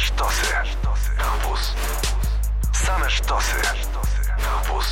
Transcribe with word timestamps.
sztosy. 0.00 0.46
Campus. 1.18 1.62
Same 2.72 3.08
sztosy. 3.08 3.60
Campus. 4.44 4.88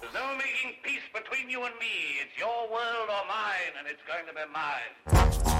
There's 0.00 0.14
no 0.14 0.26
making 0.36 0.74
peace 0.82 1.06
between 1.12 1.48
you 1.50 1.64
and 1.64 1.74
me. 1.80 1.94
It's 2.22 2.36
your 2.38 2.68
world 2.70 3.08
or 3.16 3.24
mine, 3.26 3.72
and 3.78 3.86
it's 3.88 4.04
going 4.10 4.26
to 4.28 4.34
be 4.38 4.44
mine. 4.52 5.57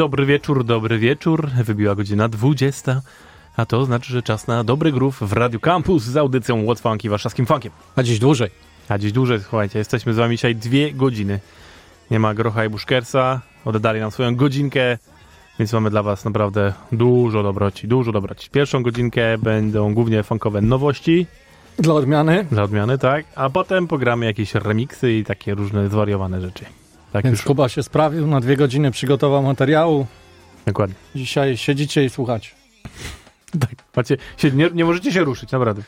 Dobry 0.00 0.26
wieczór, 0.26 0.64
dobry 0.64 0.98
wieczór. 0.98 1.48
Wybiła 1.48 1.94
godzina 1.94 2.28
20, 2.28 3.02
a 3.56 3.66
to 3.66 3.84
znaczy, 3.84 4.12
że 4.12 4.22
czas 4.22 4.46
na 4.46 4.64
dobry 4.64 4.92
groove 4.92 5.18
w 5.20 5.32
Radio 5.32 5.60
Campus 5.60 6.02
z 6.02 6.16
audycją 6.16 6.64
What 6.64 6.80
Funky 6.80 7.08
warszawskim 7.10 7.46
funkiem. 7.46 7.72
A 7.96 8.02
dziś 8.02 8.18
dłużej. 8.18 8.50
A 8.88 8.98
dziś 8.98 9.12
dłużej, 9.12 9.40
słuchajcie, 9.40 9.78
jesteśmy 9.78 10.14
z 10.14 10.16
wami 10.16 10.36
dzisiaj 10.36 10.56
dwie 10.56 10.92
godziny. 10.92 11.40
Nie 12.10 12.20
ma 12.20 12.34
Grocha 12.34 12.64
i 12.64 12.68
Buszkersa, 12.68 13.40
oddali 13.64 14.00
nam 14.00 14.10
swoją 14.10 14.36
godzinkę, 14.36 14.98
więc 15.58 15.72
mamy 15.72 15.90
dla 15.90 16.02
was 16.02 16.24
naprawdę 16.24 16.72
dużo 16.92 17.42
dobroci, 17.42 17.88
dużo 17.88 18.12
dobroci. 18.12 18.50
Pierwszą 18.50 18.82
godzinkę 18.82 19.38
będą 19.38 19.94
głównie 19.94 20.22
funkowe 20.22 20.60
nowości, 20.60 21.26
Dla 21.78 21.94
odmiany. 21.94 22.46
dla 22.50 22.62
odmiany, 22.62 22.98
tak? 22.98 23.26
A 23.34 23.50
potem 23.50 23.86
pogramy 23.86 24.26
jakieś 24.26 24.54
remiksy 24.54 25.12
i 25.12 25.24
takie 25.24 25.54
różne 25.54 25.88
zwariowane 25.88 26.40
rzeczy. 26.40 26.64
Tak 27.12 27.24
Więc 27.24 27.38
już, 27.38 27.46
Kuba 27.46 27.68
się 27.68 27.82
sprawił, 27.82 28.26
na 28.26 28.40
dwie 28.40 28.56
godziny 28.56 28.90
przygotował 28.90 29.42
materiału. 29.42 30.06
dokładnie. 30.66 30.94
Dzisiaj 31.14 31.56
siedzicie 31.56 32.04
i 32.04 32.10
słuchacie. 32.10 32.50
Tak, 33.60 33.70
macie, 33.96 34.16
się, 34.36 34.50
nie, 34.50 34.70
nie 34.74 34.84
możecie 34.84 35.12
się 35.12 35.24
ruszyć, 35.24 35.52
naprawdę. 35.52 35.82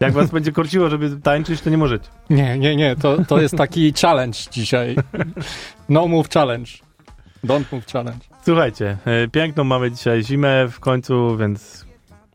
Jak 0.00 0.12
was 0.12 0.30
będzie 0.30 0.52
korciło, 0.52 0.90
żeby 0.90 1.16
tańczyć, 1.22 1.60
to 1.60 1.70
nie 1.70 1.78
możecie. 1.78 2.08
Nie, 2.30 2.58
nie, 2.58 2.76
nie, 2.76 2.96
to, 2.96 3.24
to 3.24 3.40
jest 3.40 3.56
taki 3.56 3.92
challenge 4.02 4.38
dzisiaj. 4.50 4.96
No 5.88 6.08
move 6.08 6.28
challenge. 6.28 6.70
Don't 7.44 7.64
move 7.72 7.86
challenge. 7.86 8.24
Słuchajcie, 8.44 8.96
e, 9.04 9.28
piękną 9.28 9.64
mamy 9.64 9.90
dzisiaj 9.90 10.22
zimę 10.24 10.68
w 10.68 10.80
końcu, 10.80 11.36
więc 11.36 11.86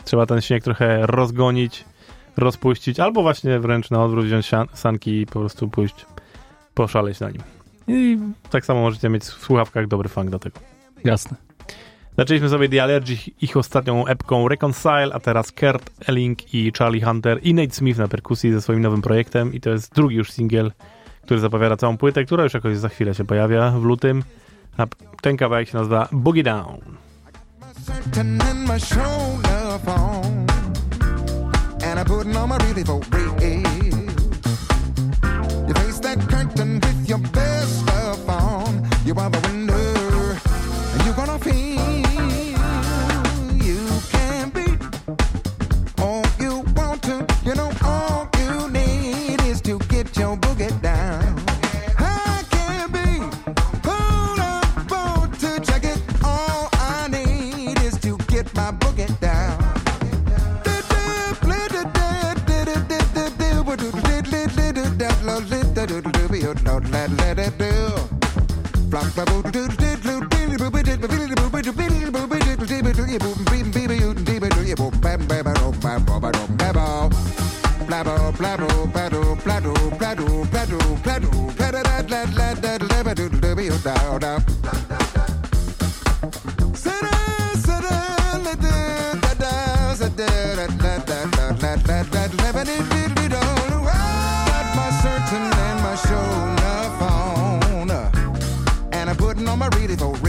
trzeba 0.05 0.25
ten 0.25 0.41
śnieg 0.41 0.63
trochę 0.63 1.05
rozgonić, 1.07 1.85
rozpuścić, 2.37 2.99
albo 2.99 3.21
właśnie 3.21 3.59
wręcz 3.59 3.89
na 3.89 4.03
odwrót 4.03 4.25
wziąć 4.25 4.51
sanki 4.73 5.21
i 5.21 5.25
po 5.25 5.39
prostu 5.39 5.69
pójść, 5.69 6.05
poszaleć 6.79 7.19
na 7.19 7.29
nim. 7.29 7.41
I 7.87 8.17
tak 8.49 8.65
samo 8.65 8.81
możecie 8.81 9.09
mieć 9.09 9.23
w 9.23 9.43
słuchawkach 9.45 9.87
dobry 9.87 10.09
funk 10.09 10.29
do 10.29 10.39
tego. 10.39 10.59
Jasne. 11.03 11.37
Zaczęliśmy 12.17 12.49
sobie 12.49 12.69
The 12.69 12.83
Allergy, 12.83 13.15
ich 13.41 13.57
ostatnią 13.57 14.05
epką 14.05 14.47
Reconcile, 14.47 15.09
a 15.13 15.19
teraz 15.19 15.51
Kurt 15.51 15.91
Elling 16.07 16.53
i 16.53 16.71
Charlie 16.77 17.01
Hunter 17.01 17.39
i 17.43 17.53
Nate 17.53 17.71
Smith 17.71 17.99
na 17.99 18.07
perkusji 18.07 18.53
ze 18.53 18.61
swoim 18.61 18.81
nowym 18.81 19.01
projektem 19.01 19.53
i 19.53 19.59
to 19.59 19.69
jest 19.69 19.95
drugi 19.95 20.15
już 20.15 20.31
singiel, 20.31 20.71
który 21.21 21.39
zapowiada 21.39 21.77
całą 21.77 21.97
płytę, 21.97 22.25
która 22.25 22.43
już 22.43 22.53
jakoś 22.53 22.77
za 22.77 22.89
chwilę 22.89 23.13
się 23.13 23.25
pojawia 23.25 23.71
w 23.71 23.83
lutym, 23.83 24.23
a 24.77 24.87
ten 25.21 25.37
kawałek 25.37 25.69
się 25.69 25.77
nazywa 25.77 26.07
Boogie 26.11 26.43
Down. 26.43 26.79
And 31.83 32.09
I 32.09 32.13
on 32.37 32.49
my 32.49 32.57
really 32.57 32.83
for 32.83 32.99
real. 33.11 33.29
You 35.69 35.75
face 35.75 35.99
that 35.99 36.17
curtain 36.27 36.48
your 37.09 37.17
best 37.17 37.79
stuff 37.79 38.29
on. 38.29 38.87
You 39.03 39.15
are 39.15 39.31
the 39.31 39.39
winner. 39.39 39.58
let 67.17 67.39
it 67.39 67.57
do. 67.57 67.89
negative 99.89 100.21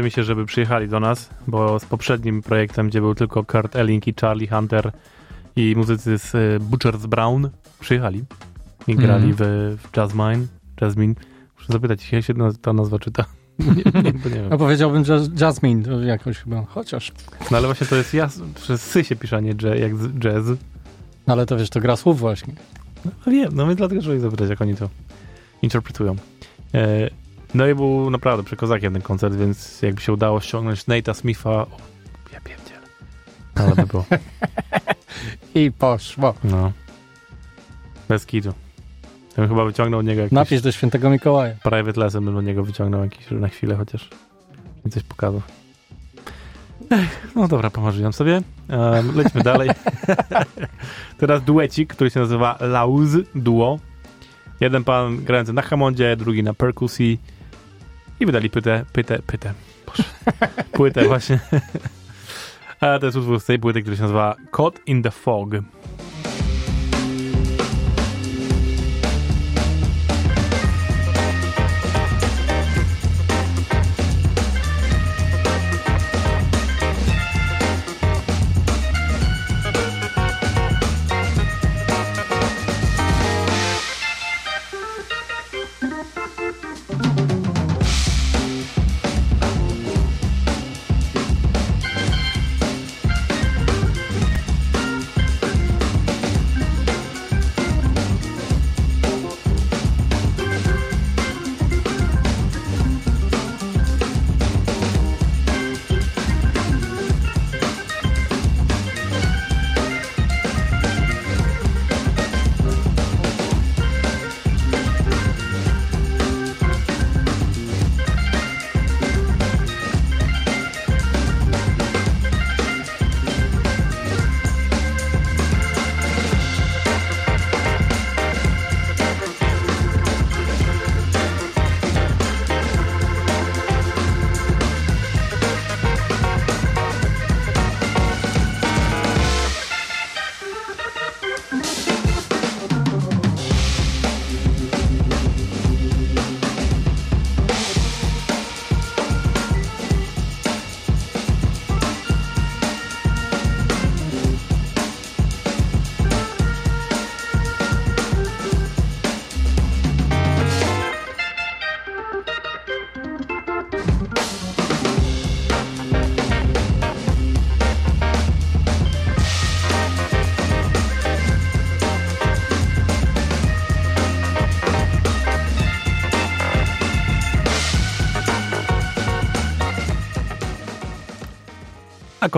Marzy 0.00 0.06
mi 0.06 0.10
się, 0.10 0.24
żeby 0.24 0.46
przyjechali 0.46 0.88
do 0.88 1.00
nas, 1.00 1.30
bo 1.46 1.78
z 1.78 1.84
poprzednim 1.84 2.42
projektem, 2.42 2.88
gdzie 2.88 3.00
był 3.00 3.14
tylko 3.14 3.44
Kurt 3.44 3.76
Elling 3.76 4.08
i 4.08 4.14
Charlie 4.20 4.48
Hunter 4.48 4.92
i 5.56 5.74
muzycy 5.76 6.18
z 6.18 6.34
y, 6.34 6.58
Butchers 6.60 7.06
Brown, 7.06 7.50
przyjechali 7.80 8.24
i 8.86 8.94
grali 8.94 9.32
w, 9.32 9.38
w 9.78 9.96
Jazzmine. 9.96 10.46
Jasmine. 10.80 11.14
Muszę 11.58 11.72
zapytać, 11.72 12.12
jak 12.12 12.24
się 12.24 12.34
ta 12.62 12.72
nazwa 12.72 12.98
czyta? 12.98 13.24
nie, 13.58 14.02
nie, 14.02 14.12
nie 14.12 14.12
wiem. 14.12 14.48
No 14.50 14.58
powiedziałbym 14.58 15.04
Jasmine 15.40 16.06
jakoś 16.06 16.38
chyba, 16.38 16.64
chociaż. 16.64 17.12
No 17.50 17.56
ale 17.56 17.66
właśnie 17.66 17.86
to 17.86 17.96
jest 17.96 18.14
jas, 18.14 18.40
przez 18.54 18.82
sy 18.82 19.04
się 19.04 19.16
pisze, 19.16 19.42
nie 19.42 19.54
dże, 19.54 19.78
jak 19.78 19.92
jazz. 20.18 20.46
No 21.26 21.32
ale 21.32 21.46
to 21.46 21.56
wiesz, 21.56 21.70
to 21.70 21.80
gra 21.80 21.96
słów 21.96 22.18
właśnie. 22.18 22.54
No 23.04 23.32
wiem, 23.32 23.50
no 23.52 23.66
więc 23.66 23.78
dlatego 23.78 24.14
ich 24.14 24.20
zapytać, 24.20 24.50
jak 24.50 24.60
oni 24.60 24.76
to 24.76 24.88
interpretują. 25.62 26.16
E, 26.74 27.10
no 27.54 27.66
i 27.66 27.74
był 27.74 28.10
naprawdę 28.10 28.44
przekozakiem 28.44 28.92
ten 28.92 29.02
koncert, 29.02 29.34
więc 29.34 29.82
jakby 29.82 30.00
się 30.00 30.12
udało 30.12 30.40
ściągnąć 30.40 30.84
Nate'a 30.84 31.14
Smitha, 31.14 31.50
o, 31.50 31.66
ja 32.32 32.40
pierdzielę. 32.40 32.80
Ale 33.54 33.74
by 33.74 33.86
było. 33.86 34.04
I 35.54 35.72
poszło. 35.72 36.34
No. 36.44 36.72
Bez 38.08 38.26
kitu. 38.26 38.48
Ja 39.30 39.36
bym 39.36 39.48
chyba 39.48 39.64
wyciągnął 39.64 40.00
od 40.00 40.06
niego 40.06 40.20
jakiś 40.20 40.32
Napisz 40.32 40.62
do 40.62 40.72
świętego 40.72 41.10
Mikołaja. 41.10 41.54
private 41.62 42.00
lesson, 42.00 42.24
bym 42.24 42.36
od 42.36 42.44
niego 42.44 42.64
wyciągnął 42.64 43.02
jakiś 43.02 43.30
na 43.30 43.48
chwilę 43.48 43.76
chociaż. 43.76 44.08
I 44.86 44.90
coś 44.90 45.02
pokazał. 45.02 45.42
Ech, 46.90 47.32
no 47.36 47.48
dobra, 47.48 47.70
pomarzyłem 47.70 48.12
sobie. 48.12 48.42
Um, 48.68 49.16
lećmy 49.16 49.42
dalej. 49.42 49.70
Teraz 51.18 51.44
duecik, 51.44 51.94
który 51.94 52.10
się 52.10 52.20
nazywa 52.20 52.58
Lauz 52.60 53.10
Duo. 53.34 53.78
Jeden 54.60 54.84
pan 54.84 55.24
grający 55.24 55.52
na 55.52 55.62
Hammondzie, 55.62 56.16
drugi 56.16 56.42
na 56.42 56.54
perkusji. 56.54 57.20
I 58.20 58.26
wydali 58.26 58.50
pytę, 58.50 58.84
pytę. 59.26 59.54
Boże. 59.86 60.04
Płytę 60.72 61.04
właśnie. 61.04 61.38
A 62.80 62.98
to 62.98 63.06
jest 63.06 63.18
utwór 63.18 63.40
z 63.40 63.44
tej 63.44 63.58
płyty, 63.58 63.82
który 63.82 63.96
się 63.96 64.02
nazywa 64.02 64.36
Caught 64.50 64.88
in 64.88 65.02
the 65.02 65.10
Fog. 65.10 65.50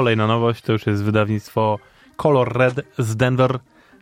Kolejna 0.02 0.26
nowość 0.26 0.62
to 0.62 0.72
już 0.72 0.86
jest 0.86 1.04
wydawnictwo 1.04 1.78
Color 2.16 2.52
Red 2.56 2.80
z 2.98 3.16
Denver. 3.16 3.58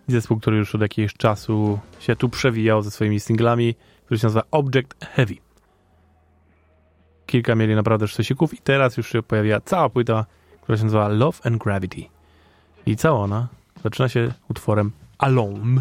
Zespół, 0.08 0.40
który 0.40 0.56
już 0.56 0.74
od 0.74 0.80
jakiegoś 0.80 1.14
czasu 1.14 1.78
się 1.98 2.16
tu 2.16 2.28
przewijał 2.28 2.82
ze 2.82 2.90
swoimi 2.90 3.20
singlami, 3.20 3.74
który 4.04 4.20
się 4.20 4.26
nazywa 4.26 4.42
Object 4.50 5.04
Heavy. 5.04 5.34
Kilka 7.26 7.54
mieli 7.54 7.74
naprawdę 7.74 8.08
sztosików 8.08 8.54
i 8.54 8.58
teraz 8.58 8.96
już 8.96 9.08
się 9.08 9.22
pojawia 9.22 9.60
cała 9.60 9.88
płyta, 9.88 10.26
która 10.60 10.78
się 10.78 10.84
nazywa 10.84 11.08
Love 11.08 11.38
and 11.44 11.62
Gravity. 11.62 12.02
I 12.86 12.96
cała 12.96 13.20
ona 13.20 13.48
zaczyna 13.84 14.08
się 14.08 14.32
utworem 14.48 14.90
Alone. 15.18 15.80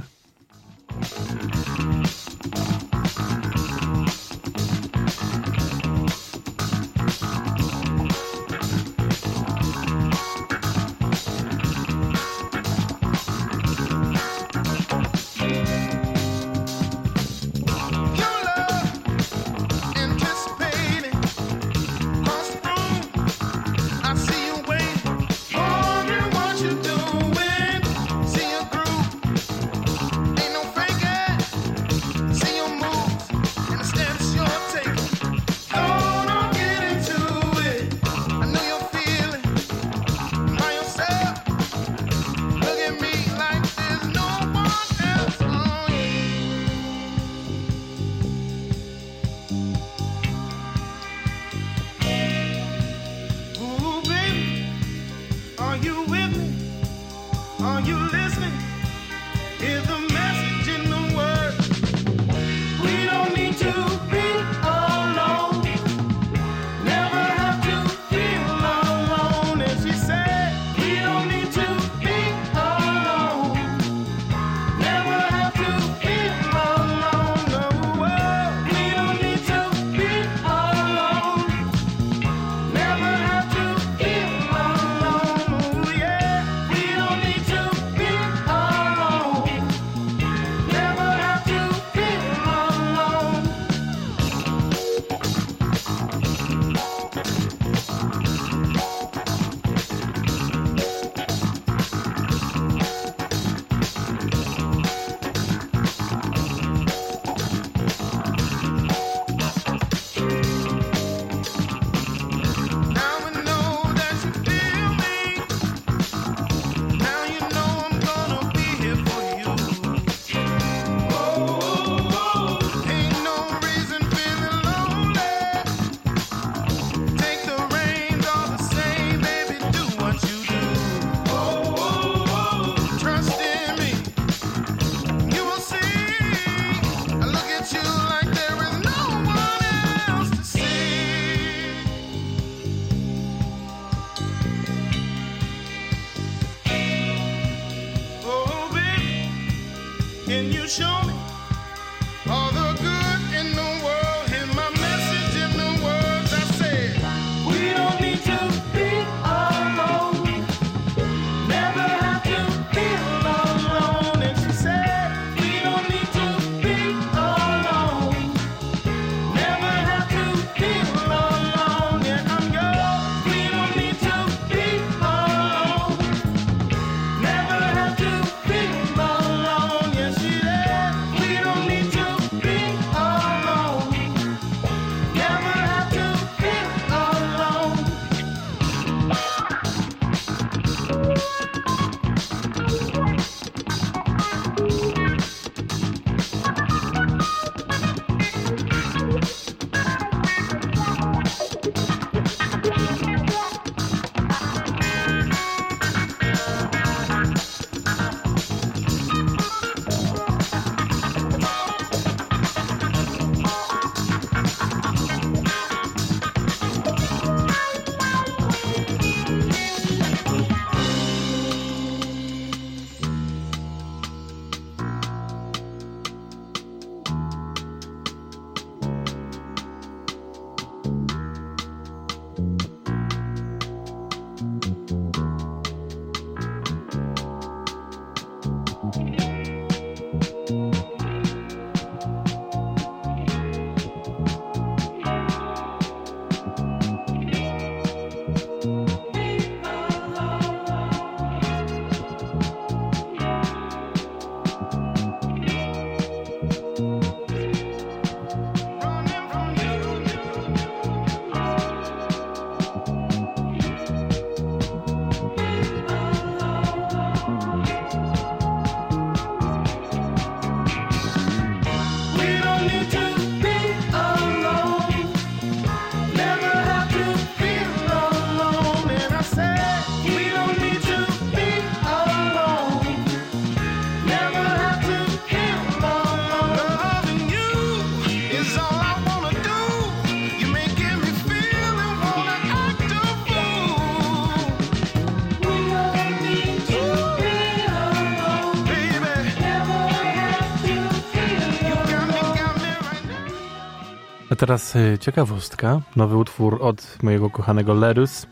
Teraz 304.39 304.75
y, 304.75 304.98
ciekawostka. 305.00 305.81
Nowy 305.96 306.17
utwór 306.17 306.58
od 306.62 306.98
mojego 307.03 307.29
kochanego 307.29 307.74
Lerus, 307.74 308.27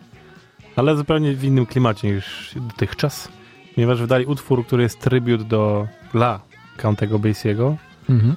ale 0.75 0.95
zupełnie 0.95 1.33
w 1.33 1.43
innym 1.43 1.65
klimacie 1.65 2.11
niż 2.11 2.55
dotychczas, 2.55 3.29
ponieważ 3.75 4.01
wydali 4.01 4.25
utwór, 4.25 4.65
który 4.65 4.83
jest 4.83 4.99
tribut 4.99 5.43
do 5.43 5.87
dla 6.13 6.39
Countego 6.77 7.19
Basiego. 7.19 7.77
Mhm. 8.09 8.35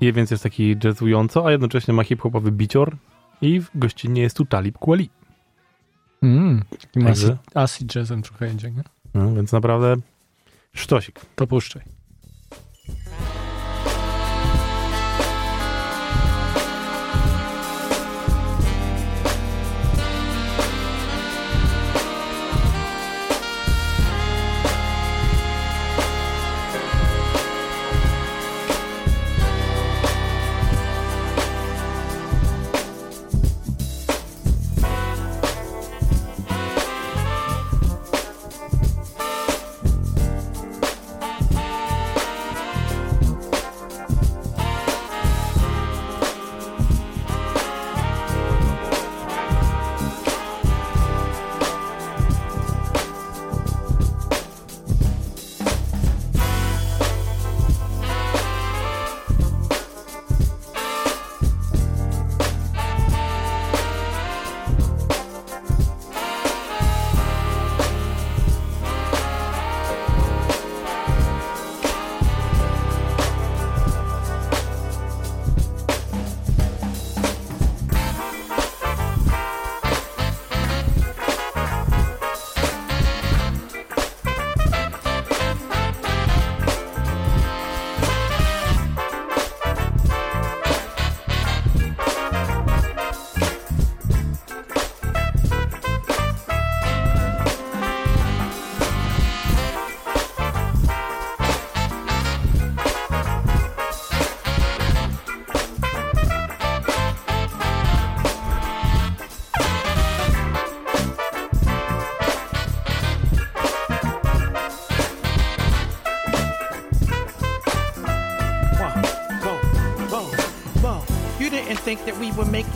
I 0.00 0.12
więc 0.12 0.30
jest 0.30 0.42
taki 0.42 0.76
jazzująco, 0.84 1.46
a 1.46 1.50
jednocześnie 1.50 1.94
ma 1.94 2.04
hip-hopowy 2.04 2.52
bicior 2.52 2.96
i 3.40 3.60
w 3.60 3.70
gościnnie 3.74 4.22
jest 4.22 4.36
tu 4.36 4.46
Talib 4.46 4.78
Kweli. 4.78 5.10
Mm, 6.22 6.62
acid, 7.10 7.34
acid 7.54 7.94
jazzem 7.94 8.22
trochę 8.22 8.46
jedzie, 8.46 8.70
nie? 8.70 8.82
No, 9.14 9.34
więc 9.34 9.52
naprawdę 9.52 9.96
sztosik. 10.74 11.20
To 11.36 11.46
puszczaj. 11.46 11.82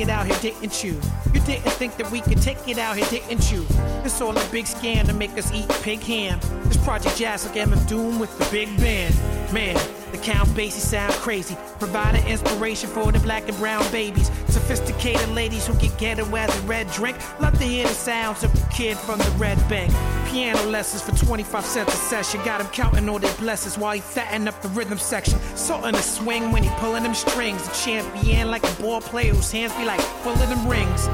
It 0.00 0.08
out 0.08 0.26
here, 0.26 0.38
didn't 0.40 0.82
you? 0.82 1.00
You 1.32 1.40
didn't 1.40 1.70
think 1.72 1.96
that 1.96 2.10
we 2.10 2.20
could 2.20 2.40
take 2.40 2.66
it 2.66 2.78
out 2.78 2.96
here, 2.96 3.06
didn't 3.08 3.52
you? 3.52 3.64
It's 4.04 4.20
all 4.20 4.36
a 4.36 4.48
big 4.50 4.64
scam 4.64 5.06
to 5.06 5.12
make 5.12 5.30
us 5.38 5.52
eat 5.52 5.68
pig 5.82 6.00
ham. 6.00 6.40
This 6.64 6.76
Project 6.78 7.16
Jazz 7.16 7.46
like 7.46 7.56
MF 7.56 7.88
Doom 7.88 8.18
with 8.18 8.36
the 8.38 8.44
big 8.50 8.68
band. 8.78 9.14
Man, 9.52 9.74
the 10.12 10.18
Count 10.18 10.48
Basie 10.50 10.72
sound 10.72 11.12
crazy. 11.14 11.56
Providing 11.78 12.26
inspiration 12.26 12.88
for 12.88 13.12
the 13.12 13.20
black 13.20 13.48
and 13.48 13.56
brown 13.58 13.90
babies. 13.92 14.30
Sophisticated 14.48 15.28
ladies 15.30 15.66
who 15.66 15.74
get 15.74 15.96
ghetto 15.98 16.24
as 16.36 16.56
a 16.56 16.62
red 16.62 16.90
drink. 16.92 17.16
Love 17.40 17.58
to 17.58 17.64
hear 17.64 17.86
the 17.86 17.94
sounds 17.94 18.42
of 18.42 18.52
the 18.52 18.66
kid 18.72 18.96
from 18.96 19.18
the 19.18 19.30
Red 19.38 19.58
Bank. 19.68 19.92
Piano 20.30 20.62
lessons 20.70 21.02
for 21.02 21.26
25 21.26 21.64
cents 21.64 21.92
a 21.92 21.96
session. 21.96 22.40
Got 22.44 22.60
him 22.60 22.68
counting 22.68 23.08
all 23.08 23.18
their 23.18 23.34
blessings 23.34 23.76
while 23.76 23.94
he 23.94 24.00
fatting 24.00 24.46
up 24.46 24.62
the 24.62 24.68
rhythm 24.68 24.96
section. 24.96 25.40
Salting 25.56 25.90
the 25.92 26.02
swing 26.02 26.52
when 26.52 26.62
he 26.62 26.70
pulling 26.76 27.02
them 27.02 27.14
strings. 27.14 27.66
A 27.66 27.72
champion 27.84 28.48
like 28.48 28.62
a 28.62 28.82
ball 28.82 29.00
player 29.00 29.34
whose 29.34 29.50
hands 29.50 29.74
be 29.74 29.84
like 29.84 30.00
full 30.22 30.32
of 30.32 30.48
them 30.48 30.68
rings. 30.68 31.06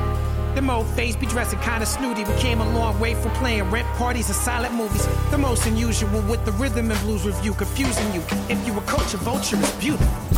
Them 0.54 0.68
old 0.68 0.86
face 0.88 1.16
be 1.16 1.24
dressing 1.24 1.58
kinda 1.60 1.86
snooty. 1.86 2.24
We 2.24 2.34
came 2.34 2.60
a 2.60 2.68
long 2.78 3.00
way 3.00 3.14
from 3.14 3.30
playing 3.32 3.70
rent 3.70 3.88
parties 3.96 4.28
and 4.28 4.36
silent 4.36 4.74
movies. 4.74 5.06
The 5.30 5.38
most 5.38 5.66
unusual 5.66 6.20
with 6.22 6.44
the 6.44 6.52
rhythm 6.52 6.90
and 6.90 7.00
blues 7.00 7.24
review, 7.24 7.54
confusing 7.54 8.12
you. 8.12 8.22
If 8.50 8.66
you 8.66 8.76
a 8.76 8.82
culture 8.82 9.16
vulture, 9.16 9.56
it's 9.56 9.72
beautiful. 9.72 10.35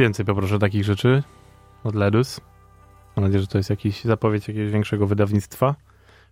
Więcej 0.00 0.24
poproszę 0.24 0.58
takich 0.58 0.84
rzeczy 0.84 1.22
od 1.84 1.94
Ledus. 1.94 2.40
Mam 3.16 3.24
nadzieję, 3.24 3.40
że 3.40 3.46
to 3.46 3.58
jest 3.58 3.70
jakiś 3.70 4.04
zapowiedź 4.04 4.48
jakiegoś 4.48 4.72
większego 4.72 5.06
wydawnictwa 5.06 5.74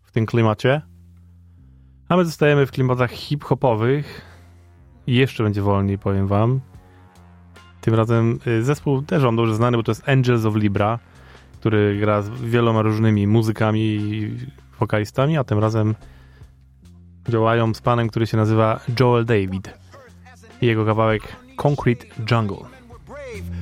w 0.03 0.13
tym 0.13 0.27
klimacie. 0.27 0.83
A 2.09 2.17
my 2.17 2.25
zostajemy 2.25 2.67
w 2.67 2.71
klimatach 2.71 3.11
hip-hopowych. 3.11 4.23
I 5.07 5.15
jeszcze 5.15 5.43
będzie 5.43 5.63
wolniej, 5.63 5.99
powiem 5.99 6.27
wam. 6.27 6.61
Tym 7.81 7.95
razem 7.95 8.39
y, 8.47 8.63
zespół 8.63 9.03
też 9.03 9.25
on 9.25 9.37
dobrze 9.37 9.55
znany, 9.55 9.77
bo 9.77 9.83
to 9.83 9.91
jest 9.91 10.09
Angels 10.09 10.45
of 10.45 10.57
Libra, 10.57 10.99
który 11.61 11.99
gra 12.01 12.23
z 12.23 12.31
wieloma 12.31 12.83
różnymi 12.83 13.27
muzykami 13.27 13.81
i 13.81 14.37
wokalistami, 14.81 15.39
a 15.39 15.45
tym 15.45 15.59
razem 15.59 15.95
działają 17.29 17.75
z 17.75 17.81
panem, 17.81 18.09
który 18.09 18.27
się 18.27 18.37
nazywa 18.37 18.81
Joel 19.01 19.25
David. 19.25 19.79
Jego 20.61 20.85
kawałek 20.85 21.37
Concrete 21.57 22.07
Jungle. 22.31 22.78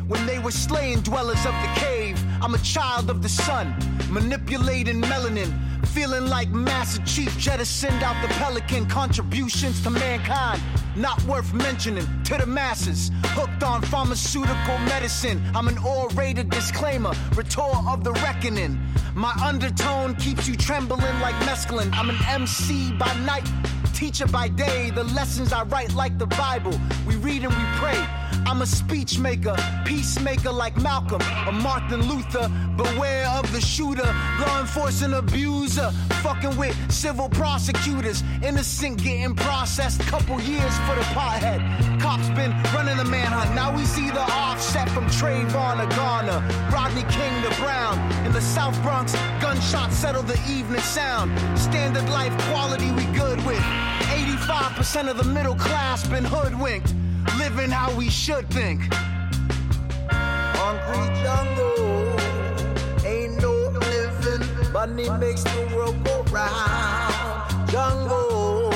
When 0.09 0.25
they 0.27 0.39
were 0.39 0.51
slaying 0.51 1.01
dwellers 1.01 1.45
of 1.47 1.55
the 1.63 1.73
cave. 1.77 2.23
I'm 2.43 2.55
a 2.55 2.59
child 2.59 3.11
of 3.11 3.23
the 3.23 3.29
sun, 3.29 3.75
manipulating 4.11 5.01
melanin, 5.03 5.53
feeling 5.89 6.27
like 6.27 6.49
Master 6.51 7.03
Chief 7.05 7.37
jettisoned 7.39 8.03
out 8.03 8.21
the 8.23 8.33
pelican. 8.35 8.87
Contributions 8.87 9.83
to 9.83 9.91
mankind, 9.91 10.63
not 10.95 11.21
worth 11.25 11.53
mentioning 11.53 12.07
to 12.25 12.37
the 12.37 12.47
masses. 12.47 13.11
Hooked 13.39 13.63
on 13.63 13.83
pharmaceutical 13.83 14.79
medicine. 14.79 15.43
I'm 15.55 15.69
an 15.69 15.79
orated 15.79 16.51
disclaimer, 16.51 17.13
retort 17.35 17.79
of 17.89 18.05
the 18.05 18.13
reckoning. 18.13 18.79
My 19.15 19.33
undertone 19.43 20.15
keeps 20.17 20.47
you 20.47 20.57
trembling 20.57 21.21
like 21.21 21.35
mescaline. 21.47 21.91
I'm 21.95 22.11
an 22.11 22.19
MC 22.29 22.93
by 22.93 23.13
night, 23.21 23.49
teacher 23.95 24.27
by 24.27 24.49
day. 24.49 24.91
The 24.91 25.05
lessons 25.05 25.53
I 25.53 25.65
write 25.65 25.95
like 25.95 26.19
the 26.19 26.27
Bible. 26.27 26.79
We 27.07 27.17
read 27.17 27.43
and 27.43 27.53
we 27.53 27.65
pray. 27.81 28.26
I'm 28.47 28.63
a 28.63 28.67
speech 28.67 29.19
maker, 29.19 29.57
peacemaker 29.85 30.53
like 30.53 30.77
Malcolm 30.81 31.21
or 31.49 31.53
Martin 31.53 32.01
Luther. 32.09 32.49
Beware 32.77 33.27
of 33.27 33.51
the 33.53 33.61
shooter, 33.61 34.07
law 34.41 34.61
enforcement 34.61 35.15
abuser, 35.15 35.91
fucking 36.23 36.57
with 36.57 36.77
civil 36.91 37.29
prosecutors. 37.29 38.23
Innocent 38.45 39.03
getting 39.03 39.35
processed, 39.35 40.01
couple 40.03 40.41
years 40.41 40.79
for 40.87 40.95
the 40.95 41.07
pothead. 41.13 41.61
Cops 42.01 42.29
been 42.31 42.53
running 42.73 42.97
the 42.97 43.05
manhunt. 43.05 43.53
Now 43.57 43.75
we 43.77 43.85
see 43.85 44.11
the 44.11 44.23
offset 44.23 44.89
from 44.91 45.07
Trayvon 45.07 45.81
to 45.81 45.97
Garner, 45.97 46.39
Rodney 46.73 47.03
King 47.11 47.43
to 47.43 47.61
Brown. 47.61 47.99
In 48.25 48.33
the 48.33 48.41
South 48.41 48.81
Bronx, 48.83 49.13
gunshots 49.41 49.97
settle 49.97 50.23
the 50.23 50.41
evening 50.49 50.83
sound. 50.83 51.37
Standard 51.59 52.09
life 52.11 52.33
quality 52.49 52.93
we 52.93 53.07
good 53.07 53.45
with. 53.45 53.59
85% 54.07 55.11
of 55.11 55.17
the 55.17 55.25
middle 55.25 55.57
class 55.57 56.07
been 56.07 56.25
hoodwinked, 56.25 56.95
living 57.39 57.71
how 57.71 57.95
we 57.97 58.09
should 58.11 58.49
think. 58.51 58.81
Hungry 60.11 61.07
jungle, 61.23 62.21
ain't 63.05 63.41
no 63.41 63.53
living. 63.91 64.73
Money 64.73 65.09
makes 65.19 65.43
the 65.45 65.73
world 65.75 65.97
go 66.05 66.23
round. 66.31 67.71
Jungle, 67.71 68.73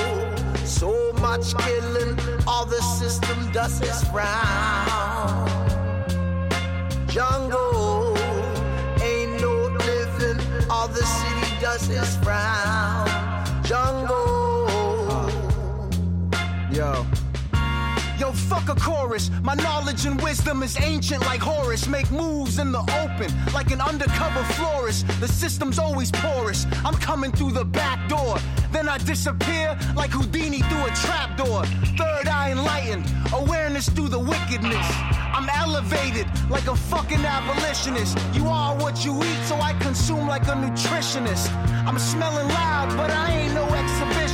so 0.65 1.13
much 1.13 1.55
killing, 1.57 2.17
all 2.47 2.65
the 2.65 2.81
system 2.99 3.51
does 3.51 3.81
is 3.81 4.03
frown. 4.05 5.47
Jungle, 7.07 8.17
ain't 9.01 9.41
no 9.41 9.67
living, 9.85 10.39
all 10.69 10.87
the 10.87 11.03
city 11.03 11.61
does 11.61 11.89
is 11.89 12.15
frown. 12.17 13.00
Fuck 18.51 18.67
a 18.67 18.77
chorus. 18.81 19.31
My 19.43 19.55
knowledge 19.55 20.05
and 20.05 20.21
wisdom 20.21 20.61
is 20.61 20.77
ancient 20.81 21.21
like 21.21 21.39
Horus. 21.39 21.87
Make 21.87 22.11
moves 22.11 22.59
in 22.59 22.73
the 22.73 22.83
open 23.01 23.29
like 23.53 23.71
an 23.71 23.79
undercover 23.79 24.43
florist. 24.55 25.07
The 25.21 25.27
system's 25.27 25.79
always 25.79 26.11
porous. 26.11 26.67
I'm 26.83 26.95
coming 26.95 27.31
through 27.31 27.53
the 27.53 27.63
back 27.63 28.09
door. 28.09 28.35
Then 28.73 28.89
I 28.89 28.97
disappear 28.97 29.77
like 29.95 30.11
Houdini 30.11 30.59
through 30.67 30.85
a 30.85 30.93
trapdoor. 31.03 31.63
Third 32.01 32.27
eye 32.27 32.51
enlightened, 32.51 33.05
awareness 33.33 33.87
through 33.87 34.09
the 34.09 34.19
wickedness. 34.19 34.87
I'm 35.37 35.47
elevated 35.63 36.27
like 36.49 36.67
a 36.67 36.75
fucking 36.75 37.23
abolitionist. 37.23 38.17
You 38.33 38.47
are 38.47 38.75
what 38.75 39.05
you 39.05 39.13
eat, 39.23 39.41
so 39.45 39.55
I 39.55 39.71
consume 39.79 40.27
like 40.27 40.43
a 40.43 40.55
nutritionist. 40.65 41.47
I'm 41.87 41.97
smelling 41.97 42.49
loud, 42.49 42.89
but 42.97 43.11
I 43.11 43.31
ain't 43.31 43.53
no 43.53 43.65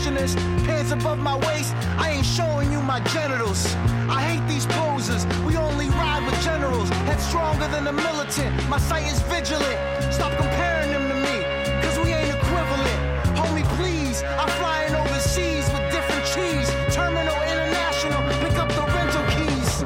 exhibitionist. 0.08 0.66
Pants 0.66 0.92
above 0.92 1.20
my 1.20 1.36
waist, 1.48 1.74
I 1.98 2.12
ain't 2.12 2.26
showing 2.26 2.72
you 2.72 2.82
my 2.82 3.00
genitals. 3.12 3.76
I 4.10 4.22
hate 4.22 4.48
these 4.48 4.66
posers. 4.66 5.26
We 5.46 5.58
only 5.58 5.90
ride 5.90 6.26
with 6.26 6.42
generals. 6.44 6.90
Head 6.90 7.20
stronger 7.20 7.68
than 7.68 7.84
the 7.86 7.94
militant. 7.94 8.70
My 8.70 8.80
sight 8.80 9.06
is 9.12 9.22
vigilant. 9.24 9.78
Stop 10.14 10.36
comparing 10.38 10.92
them 10.92 11.08
to 11.10 11.16
me, 11.16 11.44
cause 11.82 11.98
we 12.00 12.14
ain't 12.14 12.34
equivalent. 12.36 13.00
Homie, 13.38 13.66
please, 13.78 14.24
I'm 14.24 14.50
flying 14.60 14.94
overseas 14.96 15.70
with 15.74 15.92
different 15.92 16.26
cheese. 16.26 16.70
Terminal 16.94 17.36
International, 17.54 18.22
pick 18.42 18.58
up 18.58 18.70
the 18.70 18.86
rental 18.96 19.26
keys. 19.36 19.84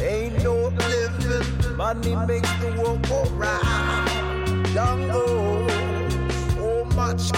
Ain't 0.02 0.42
no 0.42 0.68
living, 0.68 1.76
money 1.76 2.14
makes 2.26 2.52
the 2.60 2.74
world 2.78 3.00
go 3.08 3.24
round. 3.36 4.66
Jungle, 4.74 5.68
so 6.54 6.84
much 6.96 7.32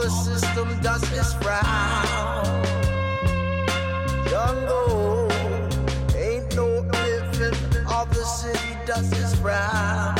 the 0.00 0.08
system 0.08 0.80
does 0.80 1.02
is 1.12 1.34
frown. 1.34 2.64
Jungle, 4.30 5.30
ain't 6.16 6.56
no 6.56 6.80
living, 6.80 7.86
all 7.86 8.06
the 8.06 8.24
city 8.24 8.78
does 8.86 9.12
is 9.12 9.34
frown. 9.40 10.19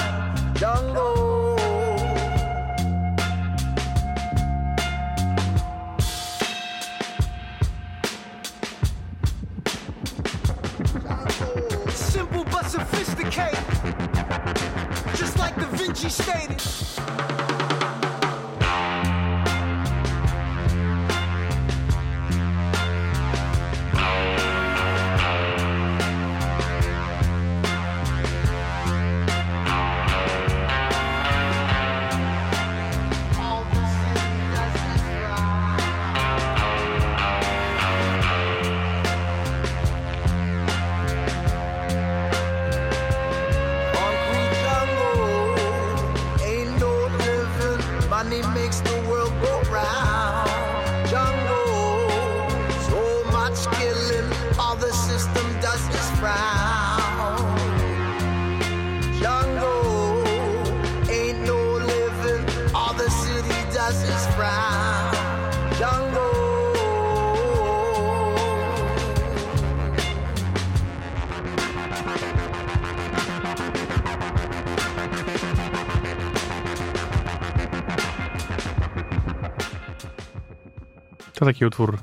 Taki 81.50 81.66
utwór 81.66 81.98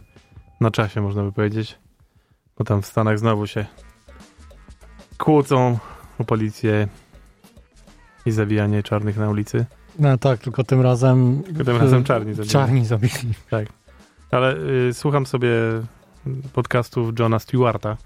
na 0.61 0.71
czasie, 0.71 1.01
można 1.01 1.23
by 1.23 1.31
powiedzieć. 1.31 1.77
Bo 2.57 2.63
tam 2.63 2.81
w 2.81 2.85
Stanach 2.85 3.19
znowu 3.19 3.47
się 3.47 3.65
kłócą 5.17 5.77
o 6.19 6.23
policję 6.23 6.87
i 8.25 8.31
zabijanie 8.31 8.83
czarnych 8.83 9.17
na 9.17 9.29
ulicy. 9.29 9.65
No 9.99 10.17
tak, 10.17 10.39
tylko 10.39 10.63
tym 10.63 10.81
razem... 10.81 11.43
Tylko 11.45 11.63
tym 11.63 11.77
razem 11.77 12.03
czarni 12.03 12.33
zabili. 12.33 12.49
Czarni 12.49 12.85
zabili. 12.85 13.33
Tak. 13.49 13.67
Ale 14.31 14.57
y, 14.89 14.93
słucham 14.93 15.25
sobie 15.25 15.49
podcastów 16.53 17.19
Johna 17.19 17.39
Stewarta. 17.39 17.97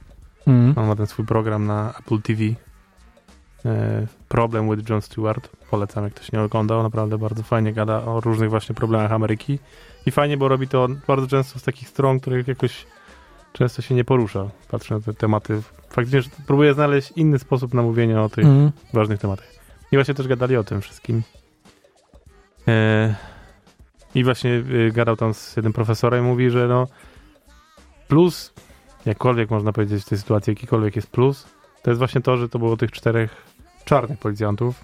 Mm. 0.47 0.73
On 0.75 0.87
ma 0.87 0.95
ten 0.95 1.07
swój 1.07 1.25
program 1.25 1.65
na 1.65 1.93
Apple 1.99 2.21
TV. 2.21 2.41
E, 3.65 4.07
Problem 4.27 4.75
with 4.75 4.89
John 4.89 5.01
Stewart. 5.01 5.49
Polecam, 5.71 6.03
jak 6.03 6.13
ktoś 6.13 6.31
nie 6.31 6.41
oglądał. 6.41 6.83
Naprawdę 6.83 7.17
bardzo 7.17 7.43
fajnie 7.43 7.73
gada 7.73 8.03
o 8.03 8.19
różnych 8.19 8.49
właśnie 8.49 8.75
problemach 8.75 9.11
Ameryki. 9.11 9.59
I 10.05 10.11
fajnie, 10.11 10.37
bo 10.37 10.47
robi 10.47 10.67
to 10.67 10.87
bardzo 11.07 11.27
często 11.27 11.59
z 11.59 11.63
takich 11.63 11.89
stron, 11.89 12.19
których 12.19 12.47
jakoś 12.47 12.85
często 13.53 13.81
się 13.81 13.95
nie 13.95 14.03
porusza. 14.03 14.49
Patrzę 14.71 14.95
na 14.95 15.01
te 15.01 15.13
tematy. 15.13 15.61
Faktycznie 15.89 16.21
że 16.21 16.29
próbuję 16.47 16.73
znaleźć 16.73 17.11
inny 17.15 17.39
sposób 17.39 17.73
na 17.73 17.81
mówienie 17.81 18.21
o 18.21 18.29
tych 18.29 18.45
Mm. 18.45 18.71
ważnych 18.93 19.19
tematach. 19.19 19.47
I 19.91 19.95
właśnie 19.97 20.13
też 20.13 20.27
gadali 20.27 20.57
o 20.57 20.63
tym 20.63 20.81
wszystkim. 20.81 21.21
E, 22.67 23.15
I 24.15 24.23
właśnie 24.23 24.51
y, 24.51 24.91
gadał 24.93 25.15
tam 25.15 25.33
z 25.33 25.55
jednym 25.55 25.73
profesorem 25.73 26.25
i 26.25 26.27
mówi, 26.27 26.49
że 26.49 26.67
no 26.67 26.87
plus, 28.07 28.53
jakkolwiek 29.05 29.49
można 29.49 29.73
powiedzieć 29.73 30.03
w 30.03 30.09
tej 30.09 30.17
sytuacji, 30.17 30.51
jakikolwiek 30.51 30.95
jest 30.95 31.09
plus, 31.11 31.47
to 31.83 31.91
jest 31.91 31.97
właśnie 31.99 32.21
to, 32.21 32.37
że 32.37 32.49
to 32.49 32.59
było 32.59 32.77
tych 32.77 32.91
czterech 32.91 33.35
czarnych 33.85 34.19
policjantów. 34.19 34.83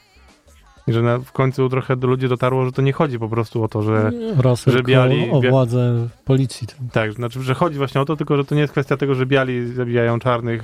I 0.88 0.94
że 0.94 1.02
na, 1.02 1.20
w 1.20 1.32
końcu 1.32 1.70
trochę 1.70 1.96
do 1.96 2.08
ludzi 2.08 2.28
dotarło, 2.30 2.66
że 2.66 2.72
to 2.72 2.82
nie 2.82 2.94
chodzi 2.94 3.20
po 3.20 3.30
prostu 3.30 3.64
o 3.64 3.68
to, 3.68 3.82
że 3.82 4.12
Raz 4.38 4.64
że 4.66 4.80
biali- 4.84 5.32
o 5.32 5.42
władzę 5.42 6.08
policji. 6.26 6.68
tak, 6.92 7.14
znaczy, 7.14 7.44
że 7.44 7.54
chodzi 7.54 7.78
właśnie 7.78 8.02
o 8.02 8.06
to, 8.06 8.16
tylko 8.16 8.38
że 8.38 8.46
to 8.46 8.56
nie 8.56 8.62
jest 8.62 8.72
kwestia 8.74 8.98
tego, 8.98 9.16
że 9.16 9.26
biali 9.26 9.74
zabijają 9.74 10.20
czarnych 10.20 10.64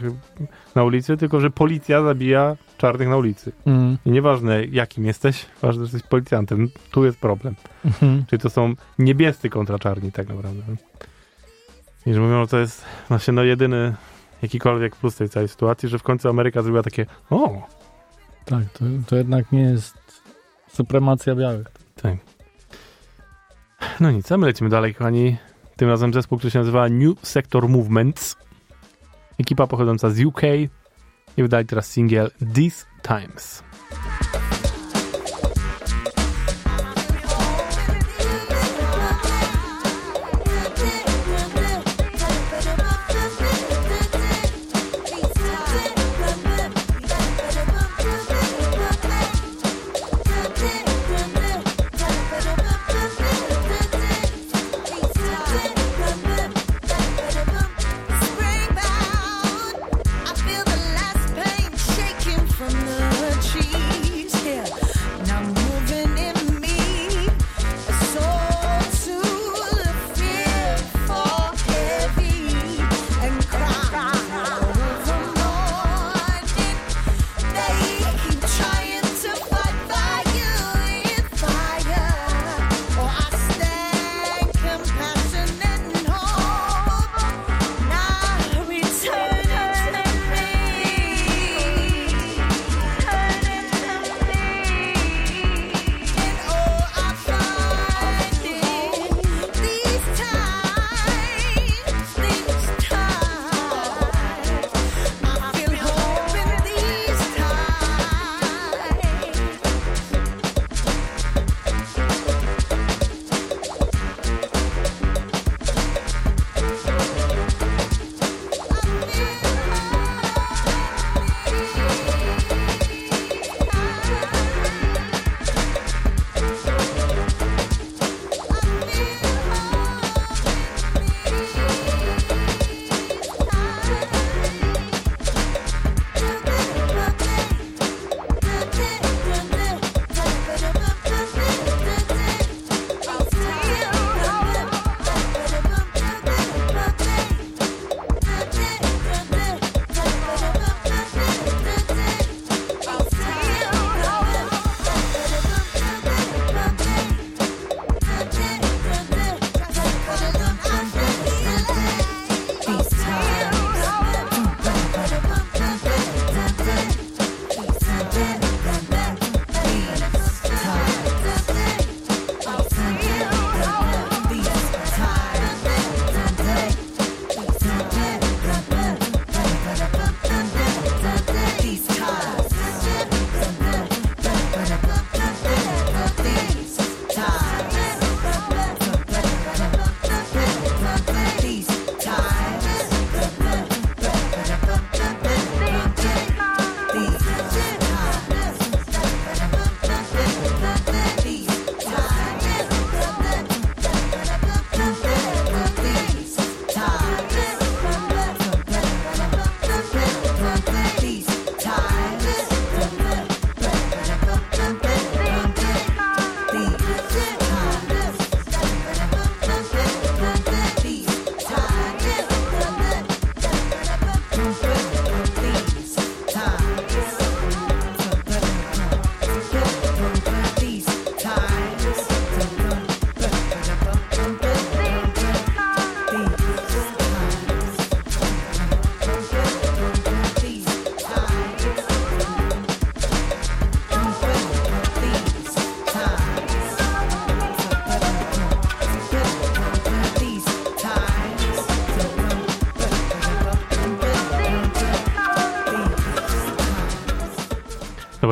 na 0.75 0.83
ulicy, 0.83 1.17
tylko 1.17 1.39
że 1.39 1.49
policja 1.49 2.03
zabija 2.03 2.55
czarnych 2.77 3.07
na 3.07 3.17
ulicy. 3.17 3.51
Mm. 3.65 3.97
I 4.05 4.11
nieważne 4.11 4.65
jakim 4.65 5.05
jesteś, 5.05 5.45
ważne, 5.61 5.79
że 5.85 5.91
jesteś 5.95 6.09
policjantem. 6.09 6.69
Tu 6.91 7.05
jest 7.05 7.19
problem. 7.19 7.55
Mhm. 7.85 8.23
Czyli 8.29 8.41
to 8.41 8.49
są 8.49 8.73
niebiescy 8.99 9.49
kontra 9.49 9.79
czarni 9.79 10.11
tak 10.11 10.29
naprawdę. 10.29 10.61
I 12.05 12.13
że 12.13 12.21
mówią, 12.21 12.41
że 12.41 12.47
to 12.47 12.57
jest 12.59 12.85
właśnie 13.09 13.33
no 13.33 13.43
jedyny 13.43 13.93
jakikolwiek 14.41 14.95
plus 14.95 15.15
tej 15.15 15.29
całej 15.29 15.49
sytuacji, 15.49 15.89
że 15.89 15.99
w 15.99 16.03
końcu 16.03 16.29
Ameryka 16.29 16.61
zrobiła 16.61 16.83
takie 16.83 17.05
o, 17.29 17.61
Tak, 18.45 18.63
to, 18.73 18.85
to 19.07 19.15
jednak 19.15 19.51
nie 19.51 19.61
jest 19.61 20.02
Supremacja 20.73 21.35
białych. 21.35 21.67
Tak. 21.95 22.15
No 23.99 24.11
nic, 24.11 24.31
a 24.31 24.37
my 24.37 24.47
lecimy 24.47 24.69
dalej, 24.69 24.95
kochani. 24.95 25.37
Tym 25.75 25.89
razem 25.89 26.13
zespół, 26.13 26.37
który 26.37 26.51
się 26.51 26.59
nazywa 26.59 26.89
New 26.89 27.19
Sector 27.21 27.69
Movements. 27.69 28.35
Ekipa 29.39 29.67
pochodząca 29.67 30.09
z 30.09 30.25
UK 30.25 30.41
i 31.37 31.41
wydali 31.43 31.65
teraz 31.65 31.87
singiel 31.87 32.31
These 32.55 32.85
Times. 33.01 33.63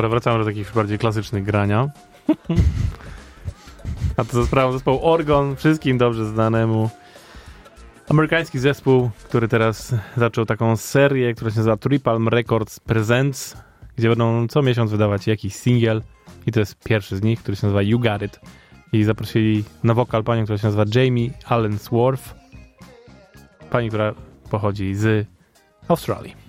Dobra, 0.02 0.08
wracamy 0.08 0.38
do 0.38 0.44
takich 0.44 0.72
bardziej 0.74 0.98
klasycznych 0.98 1.44
grania. 1.44 1.88
A 4.16 4.24
to 4.24 4.32
za 4.32 4.46
sprawą 4.46 4.72
zespołu 4.72 5.00
Orgon, 5.02 5.56
wszystkim 5.56 5.98
dobrze 5.98 6.26
znanemu. 6.26 6.90
Amerykański 8.08 8.58
zespół, 8.58 9.10
który 9.24 9.48
teraz 9.48 9.94
zaczął 10.16 10.46
taką 10.46 10.76
serię, 10.76 11.34
która 11.34 11.50
się 11.50 11.56
nazywa 11.56 11.76
Tripalm 11.76 12.28
Records 12.28 12.80
Presents, 12.80 13.56
gdzie 13.96 14.08
będą 14.08 14.48
co 14.48 14.62
miesiąc 14.62 14.90
wydawać 14.90 15.26
jakiś 15.26 15.54
singiel 15.54 16.02
i 16.46 16.52
to 16.52 16.60
jest 16.60 16.84
pierwszy 16.84 17.16
z 17.16 17.22
nich, 17.22 17.40
który 17.40 17.56
się 17.56 17.66
nazywa 17.66 17.82
You 17.82 17.98
Got 17.98 18.22
It. 18.22 18.40
I 18.92 19.04
zaprosili 19.04 19.64
na 19.84 19.94
wokal 19.94 20.24
panią, 20.24 20.44
która 20.44 20.58
się 20.58 20.66
nazywa 20.66 20.84
Jamie 20.94 21.30
Allen 21.46 21.78
Swarth. 21.78 22.34
Pani, 23.70 23.88
która 23.88 24.14
pochodzi 24.50 24.94
z 24.94 25.26
Australii. 25.88 26.41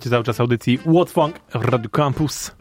Słuchajcie 0.00 0.16
cały 0.16 0.24
czas 0.24 0.40
audycji 0.40 0.78
What 0.78 1.10
Funk 1.10 1.40
w 1.54 1.64
Radio 1.64 1.90
Campus. 1.90 2.56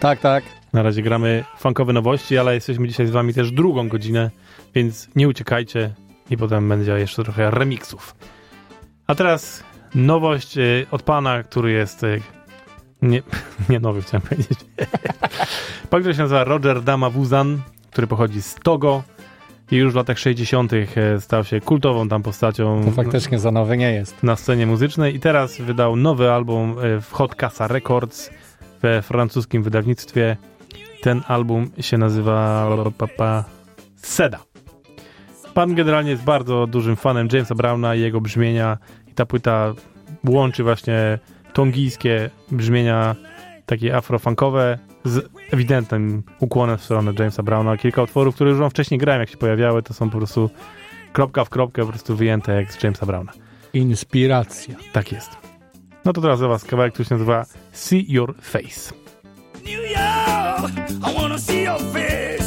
Tak, 0.00 0.20
tak. 0.20 0.44
Na 0.72 0.82
razie 0.82 1.02
gramy 1.02 1.44
funkowe 1.58 1.92
nowości, 1.92 2.38
ale 2.38 2.54
jesteśmy 2.54 2.88
dzisiaj 2.88 3.06
z 3.06 3.10
wami 3.10 3.34
też 3.34 3.52
drugą 3.52 3.88
godzinę, 3.88 4.30
więc 4.74 5.08
nie 5.16 5.28
uciekajcie 5.28 5.94
i 6.30 6.36
potem 6.36 6.68
będzie 6.68 6.92
jeszcze 6.92 7.24
trochę 7.24 7.50
remixów. 7.50 8.16
A 9.06 9.14
teraz 9.14 9.64
nowość 9.94 10.58
y, 10.58 10.86
od 10.90 11.02
pana, 11.02 11.42
który 11.42 11.72
jest 11.72 12.02
y, 12.02 12.20
nie, 13.02 13.22
nie 13.70 13.80
nowy, 13.80 14.02
chciałem 14.02 14.22
powiedzieć. 14.22 14.58
Pan, 15.90 16.00
który 16.00 16.14
się 16.14 16.22
nazywa 16.22 16.44
Roger 16.44 16.82
Damawuzan, 16.82 17.60
który 17.90 18.06
pochodzi 18.06 18.42
z 18.42 18.54
Togo 18.54 19.02
i 19.70 19.76
już 19.76 19.92
w 19.92 19.96
latach 19.96 20.18
60. 20.18 20.72
y, 20.72 20.86
stał 21.20 21.44
się 21.44 21.60
kultową 21.60 22.08
tam 22.08 22.22
postacią 22.22 22.82
To 22.84 22.90
faktycznie 22.90 23.38
za 23.38 23.50
nowy 23.50 23.76
nie 23.76 23.92
jest. 23.92 24.22
na 24.22 24.36
scenie 24.36 24.66
muzycznej 24.66 25.14
i 25.14 25.20
teraz 25.20 25.60
wydał 25.60 25.96
nowy 25.96 26.30
album 26.32 26.76
y, 26.78 27.00
w 27.00 27.12
Hot 27.12 27.34
Casa 27.34 27.68
Records 27.68 28.30
we 28.82 29.02
francuskim 29.02 29.62
wydawnictwie. 29.62 30.36
Ten 31.02 31.22
album 31.28 31.70
się 31.80 31.98
nazywa 31.98 32.68
papa, 32.98 33.44
Seda. 33.96 34.38
Pan 35.54 35.74
generalnie 35.74 36.10
jest 36.10 36.24
bardzo 36.24 36.66
dużym 36.66 36.96
fanem 36.96 37.28
Jamesa 37.32 37.54
Browna 37.54 37.94
i 37.94 38.00
jego 38.00 38.20
brzmienia 38.20 38.78
i 39.08 39.12
ta 39.14 39.26
płyta 39.26 39.74
łączy 40.28 40.62
właśnie 40.62 41.18
tongijskie 41.52 42.30
brzmienia 42.50 43.16
takie 43.66 43.96
afrofunkowe 43.96 44.78
z 45.06 45.30
ewidentnym 45.50 46.22
ukłonem 46.40 46.78
w 46.78 46.84
stronę 46.84 47.12
Jamesa 47.18 47.42
Browna. 47.42 47.76
Kilka 47.76 48.02
utworów, 48.02 48.34
które 48.34 48.50
już 48.50 48.58
wam 48.58 48.70
wcześniej 48.70 48.98
grałem, 48.98 49.20
jak 49.20 49.30
się 49.30 49.36
pojawiały, 49.36 49.82
to 49.82 49.94
są 49.94 50.10
po 50.10 50.18
prostu 50.18 50.50
kropka 51.12 51.44
w 51.44 51.48
kropkę 51.48 51.82
po 51.82 51.88
prostu 51.88 52.16
wyjęte 52.16 52.54
jak 52.54 52.72
z 52.72 52.82
Jamesa 52.82 53.06
Browna. 53.06 53.32
Inspiracja. 53.72 54.74
Tak 54.92 55.12
jest. 55.12 55.30
No 56.04 56.12
to 56.12 56.20
teraz 56.20 56.38
dla 56.38 56.48
was 56.48 56.64
kawałek, 56.64 56.92
który 56.92 57.08
się 57.08 57.14
nazywa 57.14 57.44
See 57.72 58.04
Your 58.08 58.34
Face. 58.40 58.94
New 59.54 59.90
York, 59.90 60.90
I 60.90 61.20
wanna 61.20 61.38
see 61.38 61.62
your 61.62 61.80
face. 61.80 62.45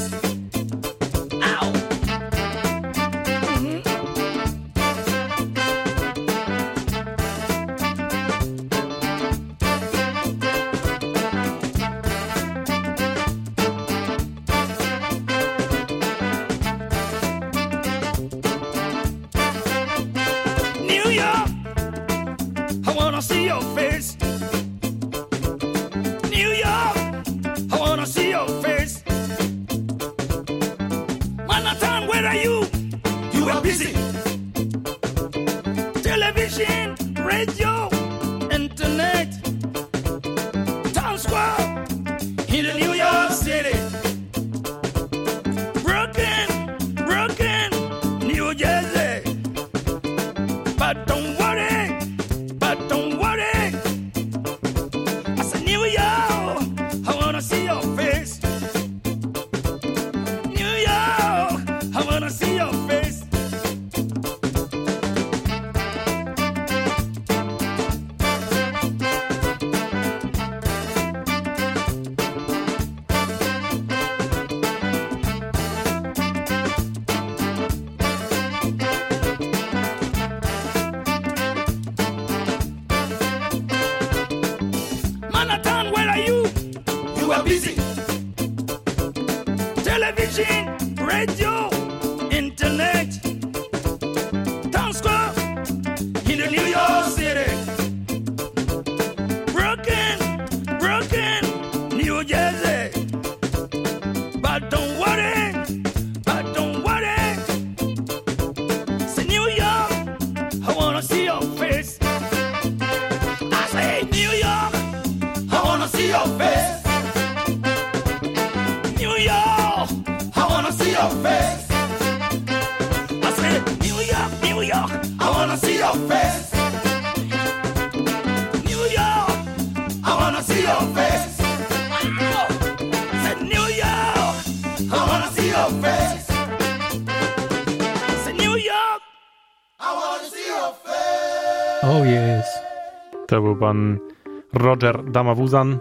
Damawuzan. 145.39 145.79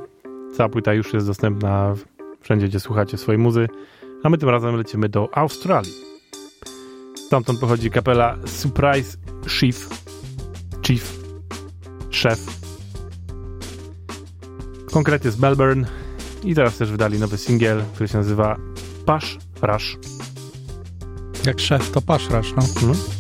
Cała 0.57 0.69
płyta 0.69 0.95
już 0.95 1.13
jest 1.13 1.27
dostępna 1.27 1.95
wszędzie, 2.41 2.69
gdzie 2.69 2.81
słuchacie 2.81 3.19
swojej 3.19 3.39
muzy. 3.39 3.69
A 4.23 4.31
my 4.31 4.39
tym 4.39 4.49
razem 4.49 4.77
lecimy 4.77 5.09
do 5.09 5.29
Australii. 5.37 5.93
Stamtąd 7.27 7.61
pochodzi 7.61 7.91
kapela 7.91 8.37
Surprise 8.47 9.19
Chief. 9.49 9.89
Chief. 10.83 11.19
Szef. 12.11 12.41
Konkretnie 14.93 15.31
z 15.31 15.39
Melbourne. 15.39 15.87
I 16.45 16.55
teraz 16.55 16.79
też 16.79 16.91
wydali 16.91 17.19
nowy 17.19 17.39
singiel, 17.39 17.83
który 17.95 18.09
się 18.09 18.19
nazywa 18.19 18.57
Pash 19.07 19.39
Rush. 19.63 19.97
Jak 21.47 21.61
szef 21.61 21.91
to 21.91 22.01
paszrasz, 22.01 22.53
no. 22.57 22.63
Mhm. 22.63 23.18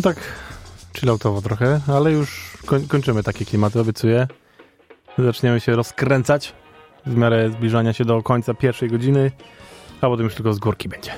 No 0.00 0.04
tak 0.04 0.20
chilloutowo 0.96 1.42
trochę, 1.42 1.80
ale 1.86 2.12
już 2.12 2.56
koń, 2.66 2.86
kończymy 2.86 3.22
takie 3.22 3.44
klimaty, 3.44 3.80
obiecuję. 3.80 4.28
Zaczniemy 5.18 5.60
się 5.60 5.76
rozkręcać 5.76 6.54
w 7.06 7.16
miarę 7.16 7.50
zbliżania 7.50 7.92
się 7.92 8.04
do 8.04 8.22
końca 8.22 8.54
pierwszej 8.54 8.90
godziny, 8.90 9.30
a 10.00 10.06
potem 10.06 10.24
już 10.24 10.34
tylko 10.34 10.54
z 10.54 10.58
górki 10.58 10.88
będzie. 10.88 11.12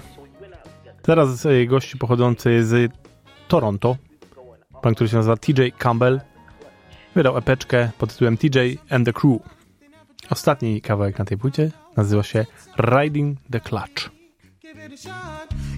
Teraz 1.02 1.46
e, 1.46 1.66
gości 1.66 1.98
pochodzący 1.98 2.64
z 2.64 2.92
Toronto, 3.48 3.96
pan, 4.82 4.94
który 4.94 5.10
się 5.10 5.16
nazywa 5.16 5.36
TJ 5.36 5.62
Campbell, 5.78 6.20
wydał 7.14 7.38
epeczkę 7.38 7.90
pod 7.98 8.12
tytułem 8.12 8.36
TJ 8.36 8.58
and 8.90 9.06
the 9.06 9.12
Crew. 9.12 9.40
Ostatni 10.30 10.80
kawałek 10.80 11.18
na 11.18 11.24
tej 11.24 11.38
płycie 11.38 11.70
nazywa 11.96 12.22
się 12.22 12.46
Riding 12.78 13.38
the 13.50 13.60
Clutch. 13.60 14.10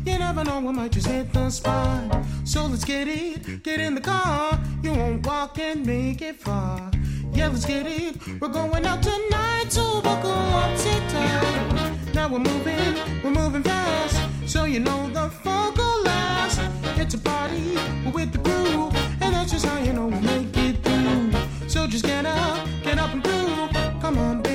You 0.04 0.18
never 0.18 0.44
know, 0.44 0.60
we 0.60 0.72
might 0.72 0.92
just 0.92 1.06
hit 1.06 1.32
the 1.32 1.48
spot. 1.48 2.24
So 2.44 2.66
let's 2.66 2.84
get 2.84 3.08
it, 3.08 3.62
get 3.62 3.80
in 3.80 3.94
the 3.94 4.02
car. 4.02 4.60
You 4.82 4.92
won't 4.92 5.26
walk 5.26 5.58
and 5.58 5.86
make 5.86 6.20
it 6.20 6.36
far. 6.36 6.90
Yeah, 7.32 7.48
let's 7.48 7.64
get 7.64 7.86
it. 7.86 8.16
We're 8.38 8.48
going 8.48 8.84
out 8.84 9.02
tonight, 9.02 9.66
so 9.70 10.02
buckle 10.02 10.30
up, 10.30 10.76
sit 10.76 11.02
tight. 11.08 12.14
Now 12.14 12.28
we're 12.28 12.38
moving, 12.38 12.94
we're 13.24 13.30
moving 13.30 13.62
fast. 13.62 14.20
So 14.46 14.64
you 14.64 14.80
know 14.80 15.08
the 15.08 15.30
funk 15.30 15.78
will 15.78 16.02
last. 16.04 16.60
It's 16.98 17.14
a 17.14 17.18
party 17.18 17.76
with 18.12 18.30
the 18.32 18.38
crew, 18.38 18.90
and 19.22 19.34
that's 19.34 19.52
just 19.52 19.64
how 19.64 19.78
you 19.82 19.94
know 19.94 20.06
we 20.06 20.20
make 20.20 20.56
it 20.56 20.76
through. 20.84 21.68
So 21.68 21.86
just 21.86 22.04
get 22.04 22.26
up, 22.26 22.68
get 22.82 22.98
up 22.98 23.12
and 23.12 23.22
groove. 23.22 23.70
Come 24.02 24.18
on, 24.18 24.42
baby. 24.42 24.53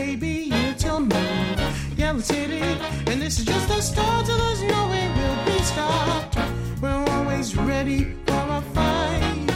It. 2.19 2.81
And 3.07 3.21
this 3.21 3.39
is 3.39 3.45
just 3.45 3.69
the 3.69 3.79
start, 3.79 4.25
there's 4.25 4.61
no 4.63 4.89
way 4.89 5.09
we'll 5.15 5.45
be 5.45 5.63
stopped. 5.63 6.37
We're 6.81 7.05
always 7.11 7.55
ready 7.55 8.17
for 8.27 8.33
a 8.33 8.61
fight. 8.73 9.47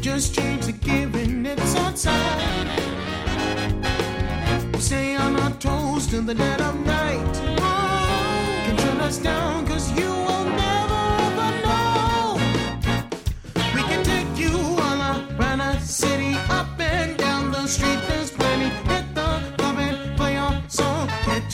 Just 0.00 0.34
change 0.34 0.66
the 0.66 0.74
and 0.90 1.46
it's 1.46 1.76
outside. 1.76 2.66
We 4.74 4.80
stay 4.80 5.14
on 5.14 5.36
our 5.36 5.52
toes 5.52 6.08
till 6.08 6.22
the 6.22 6.34
dead 6.34 6.60
of 6.60 6.74
night. 6.84 7.40
Oh, 7.60 8.62
can 8.66 8.76
shut 8.76 9.00
us 9.02 9.18
down, 9.18 9.68
cause 9.68 9.92
you 9.92 10.10
will 10.10 10.46
never 10.46 11.02
ever 11.28 11.50
know. 11.64 12.40
We 13.72 13.82
can 13.82 14.02
take 14.02 14.36
you 14.36 14.58
all 14.58 15.00
around 15.38 15.58
the 15.58 15.78
city, 15.78 16.34
up 16.48 16.80
and 16.80 17.16
down 17.16 17.52
the 17.52 17.68
street. 17.68 18.00
There's 18.08 18.35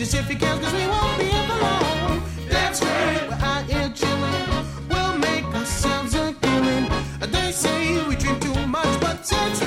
us 0.02 0.14
if 0.14 0.28
you 0.28 0.36
can, 0.36 0.60
cause 0.60 0.72
we 0.74 0.86
won't 0.86 1.18
be 1.18 1.24
here 1.24 1.46
for 1.46 1.58
long. 1.60 2.22
That's 2.48 2.82
right, 2.82 3.28
we're 3.28 3.46
out 3.46 3.64
here 3.70 3.88
chilling. 3.94 4.48
We'll 4.88 5.18
make 5.18 5.44
ourselves 5.54 6.14
a 6.14 6.34
killing. 6.42 6.88
They 7.20 7.52
say 7.52 8.04
we 8.08 8.16
drink 8.16 8.40
too 8.42 8.66
much, 8.66 9.00
but 9.00 9.24
since 9.24 9.61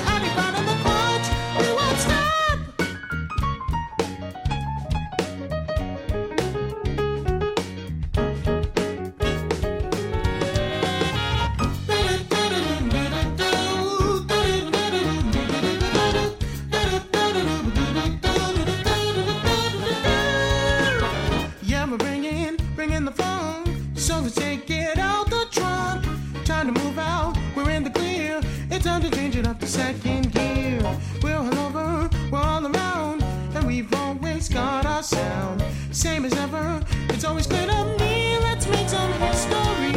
Same 36.06 36.24
as 36.24 36.34
ever, 36.36 36.86
it's 37.10 37.26
always 37.26 37.47
clear 37.47 37.66
to 37.66 37.84
me. 37.97 38.38
Let's 38.39 38.68
make 38.68 38.88
some 38.88 39.12
history. 39.14 39.91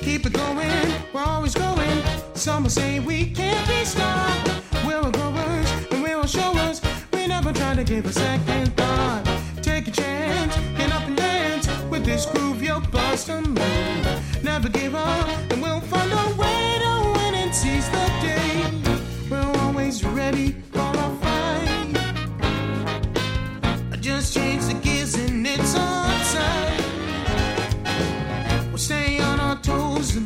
Keep 0.00 0.26
it 0.26 0.32
going, 0.32 0.70
we're 1.12 1.24
always 1.24 1.52
growing. 1.52 2.00
Some 2.34 2.62
will 2.62 2.70
say 2.70 3.00
we 3.00 3.30
can't 3.30 3.66
be 3.66 3.84
stopped. 3.84 4.48
We're 4.86 5.10
growers, 5.10 5.68
and 5.90 6.00
we'll 6.00 6.28
show 6.28 6.52
us. 6.68 6.80
We 7.12 7.26
never 7.26 7.52
try 7.52 7.74
to 7.74 7.82
give 7.82 8.06
a 8.06 8.12
second 8.12 8.76
thought. 8.76 9.24
Take 9.62 9.88
a 9.88 9.90
chance, 9.90 10.56
get 10.78 10.92
up 10.92 11.02
and 11.08 11.16
dance. 11.16 11.66
With 11.90 12.04
this 12.04 12.26
groove, 12.26 12.62
you'll 12.62 12.82
move. 12.82 14.44
Never 14.44 14.68
give 14.68 14.94
up, 14.94 15.28
and 15.50 15.60
we'll 15.60 15.80
find 15.80 16.12
a 16.12 16.40
way 16.40 16.78
to 16.84 17.18
win 17.18 17.34
and 17.34 17.52
seize 17.52 17.90
the 17.90 18.06
day. 18.22 18.35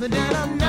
Toes 0.01 0.13
in 0.13 0.59
the 0.59 0.60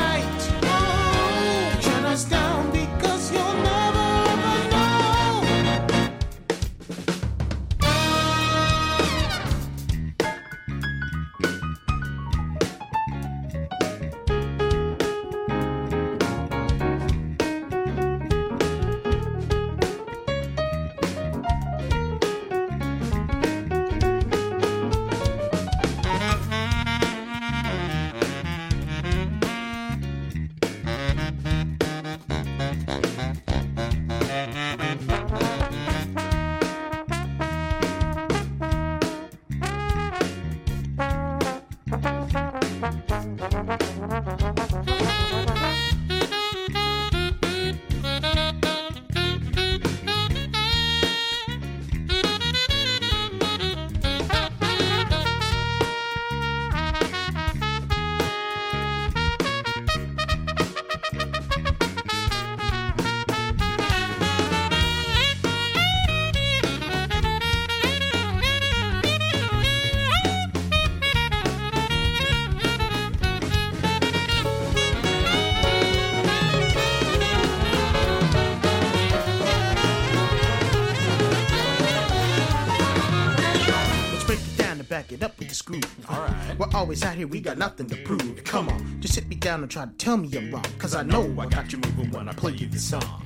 back 85.70 85.74
it 85.74 85.86
up 85.86 86.02
with 86.02 86.06
the 86.06 86.08
screw. 86.08 86.16
Alright. 86.16 86.60
We're 86.60 86.68
always 86.74 87.04
out 87.04 87.16
here, 87.16 87.28
we 87.28 87.42
got 87.42 87.58
nothing 87.58 87.88
to 87.88 87.96
prove. 87.98 88.44
Come 88.44 88.70
on, 88.70 89.02
just 89.02 89.16
sit 89.16 89.28
me 89.28 89.36
down 89.36 89.62
and 89.62 89.72
try 89.72 89.86
to 89.86 89.92
tell 89.92 90.18
me 90.18 90.30
I'm 90.38 90.52
wrong. 90.52 90.66
Cause 90.78 90.96
I 90.96 91.04
know 91.04 91.34
I 91.40 91.46
got 91.48 91.72
you 91.72 91.80
moving 91.80 92.12
when 92.12 92.30
I 92.30 92.34
play 92.34 92.54
you 92.54 92.68
the 92.68 92.80
song. 92.80 93.26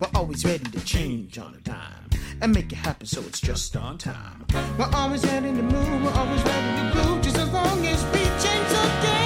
We're 0.00 0.10
always 0.14 0.44
ready 0.44 0.64
to 0.64 0.84
change 0.84 1.38
on 1.38 1.54
a 1.54 1.60
dime 1.60 2.10
and 2.40 2.52
make 2.52 2.72
it 2.72 2.76
happen 2.76 3.06
so 3.06 3.20
it's 3.22 3.40
just 3.40 3.76
on 3.76 3.98
time. 3.98 4.44
We're 4.78 4.90
always 4.92 5.24
ready 5.24 5.48
to 5.48 5.62
move, 5.62 6.04
we're 6.04 6.12
always 6.12 6.42
ready 6.42 6.90
to 6.90 7.02
groove, 7.02 7.22
just 7.22 7.36
as 7.36 7.52
long 7.52 7.86
as 7.86 8.04
we 8.06 8.20
change 8.20 8.68
the 8.68 9.06
game. 9.06 9.23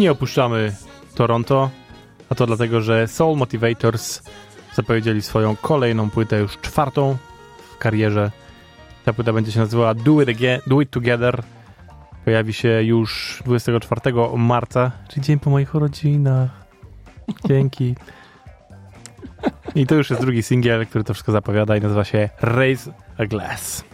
nie 0.00 0.10
opuszczamy 0.10 0.72
Toronto, 1.14 1.70
a 2.30 2.34
to 2.34 2.46
dlatego, 2.46 2.80
że 2.80 3.08
Soul 3.08 3.38
Motivators 3.38 4.22
zapowiedzieli 4.74 5.22
swoją 5.22 5.56
kolejną 5.56 6.10
płytę, 6.10 6.38
już 6.38 6.58
czwartą 6.58 7.16
w 7.74 7.78
karierze. 7.78 8.30
Ta 9.04 9.12
płyta 9.12 9.32
będzie 9.32 9.52
się 9.52 9.60
nazywała 9.60 9.94
Do 9.94 10.22
It, 10.22 10.28
Again, 10.28 10.60
Do 10.66 10.80
It 10.80 10.90
Together. 10.90 11.42
Pojawi 12.24 12.52
się 12.52 12.82
już 12.82 13.42
24 13.44 14.00
marca, 14.36 14.92
czyli 15.08 15.22
dzień 15.22 15.38
po 15.38 15.50
moich 15.50 15.74
urodzinach. 15.74 16.50
Dzięki. 17.48 17.94
I 19.74 19.86
to 19.86 19.94
już 19.94 20.10
jest 20.10 20.22
drugi 20.22 20.42
singiel, 20.42 20.86
który 20.86 21.04
to 21.04 21.14
wszystko 21.14 21.32
zapowiada 21.32 21.76
i 21.76 21.80
nazywa 21.80 22.04
się 22.04 22.28
Raise 22.40 22.92
a 23.18 23.26
Glass. 23.26 23.84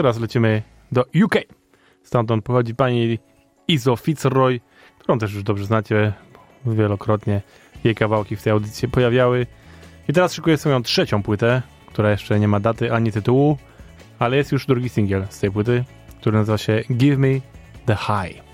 teraz 0.00 0.20
lecimy 0.20 0.62
do 0.92 1.04
UK. 1.24 1.36
Stamtąd 2.02 2.44
pochodzi 2.44 2.74
pani 2.74 3.18
Izo 3.68 3.96
Fitzroy, 3.96 4.60
którą 4.98 5.18
też 5.18 5.34
już 5.34 5.42
dobrze 5.42 5.64
znacie. 5.64 6.12
Wielokrotnie 6.66 7.42
jej 7.84 7.94
kawałki 7.94 8.36
w 8.36 8.42
tej 8.42 8.52
audycji 8.52 8.80
się 8.80 8.88
pojawiały. 8.88 9.46
I 10.08 10.12
teraz 10.12 10.34
szykuję 10.34 10.56
swoją 10.56 10.82
trzecią 10.82 11.22
płytę, 11.22 11.62
która 11.86 12.10
jeszcze 12.10 12.40
nie 12.40 12.48
ma 12.48 12.60
daty 12.60 12.92
ani 12.92 13.12
tytułu, 13.12 13.58
ale 14.18 14.36
jest 14.36 14.52
już 14.52 14.66
drugi 14.66 14.88
singiel 14.88 15.26
z 15.30 15.40
tej 15.40 15.50
płyty, 15.50 15.84
który 16.20 16.38
nazywa 16.38 16.58
się 16.58 16.82
Give 16.92 17.18
Me 17.18 17.28
The 17.86 17.96
High. 17.96 18.49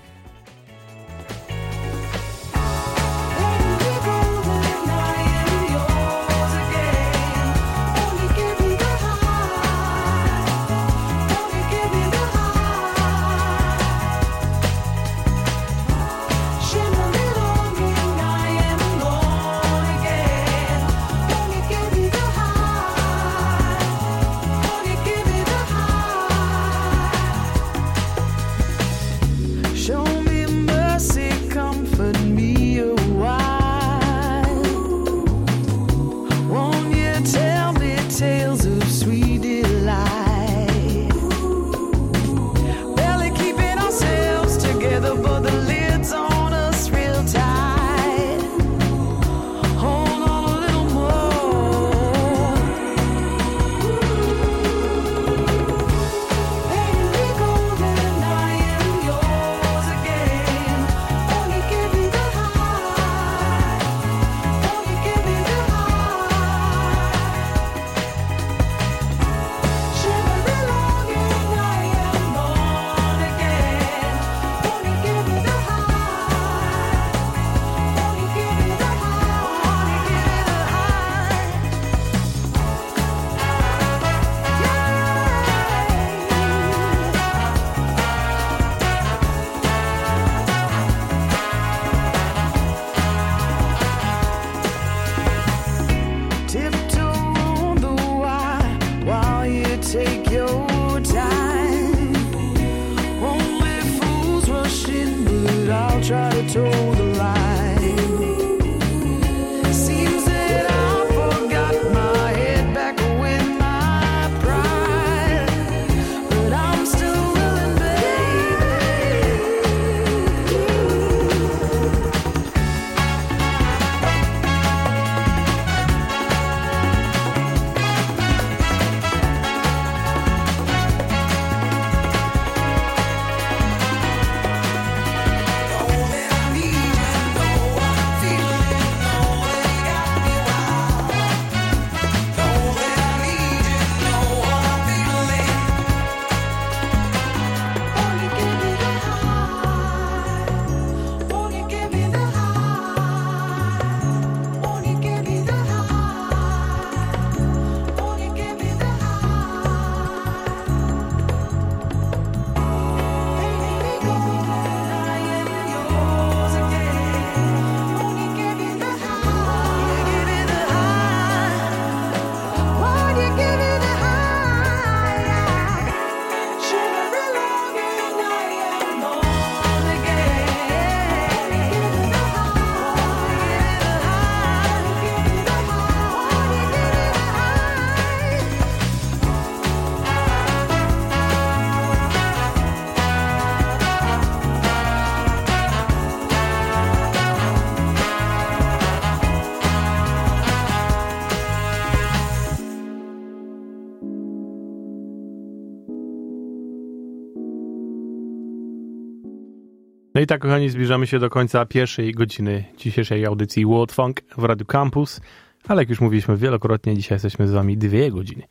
I 210.27 210.29
tak, 210.29 210.41
kochani, 210.41 210.69
zbliżamy 210.69 211.07
się 211.07 211.19
do 211.19 211.29
końca 211.29 211.65
pierwszej 211.65 212.11
godziny 212.11 212.65
dzisiejszej 212.77 213.25
audycji 213.25 213.65
World 213.65 213.91
Funk 213.91 214.21
w 214.37 214.43
Radio 214.43 214.65
Campus, 214.65 215.21
ale 215.67 215.81
jak 215.81 215.89
już 215.89 216.01
mówiliśmy 216.01 216.37
wielokrotnie, 216.37 216.95
dzisiaj 216.95 217.15
jesteśmy 217.15 217.47
z 217.47 217.51
wami 217.51 217.77
dwie 217.77 218.11
godziny. 218.11 218.43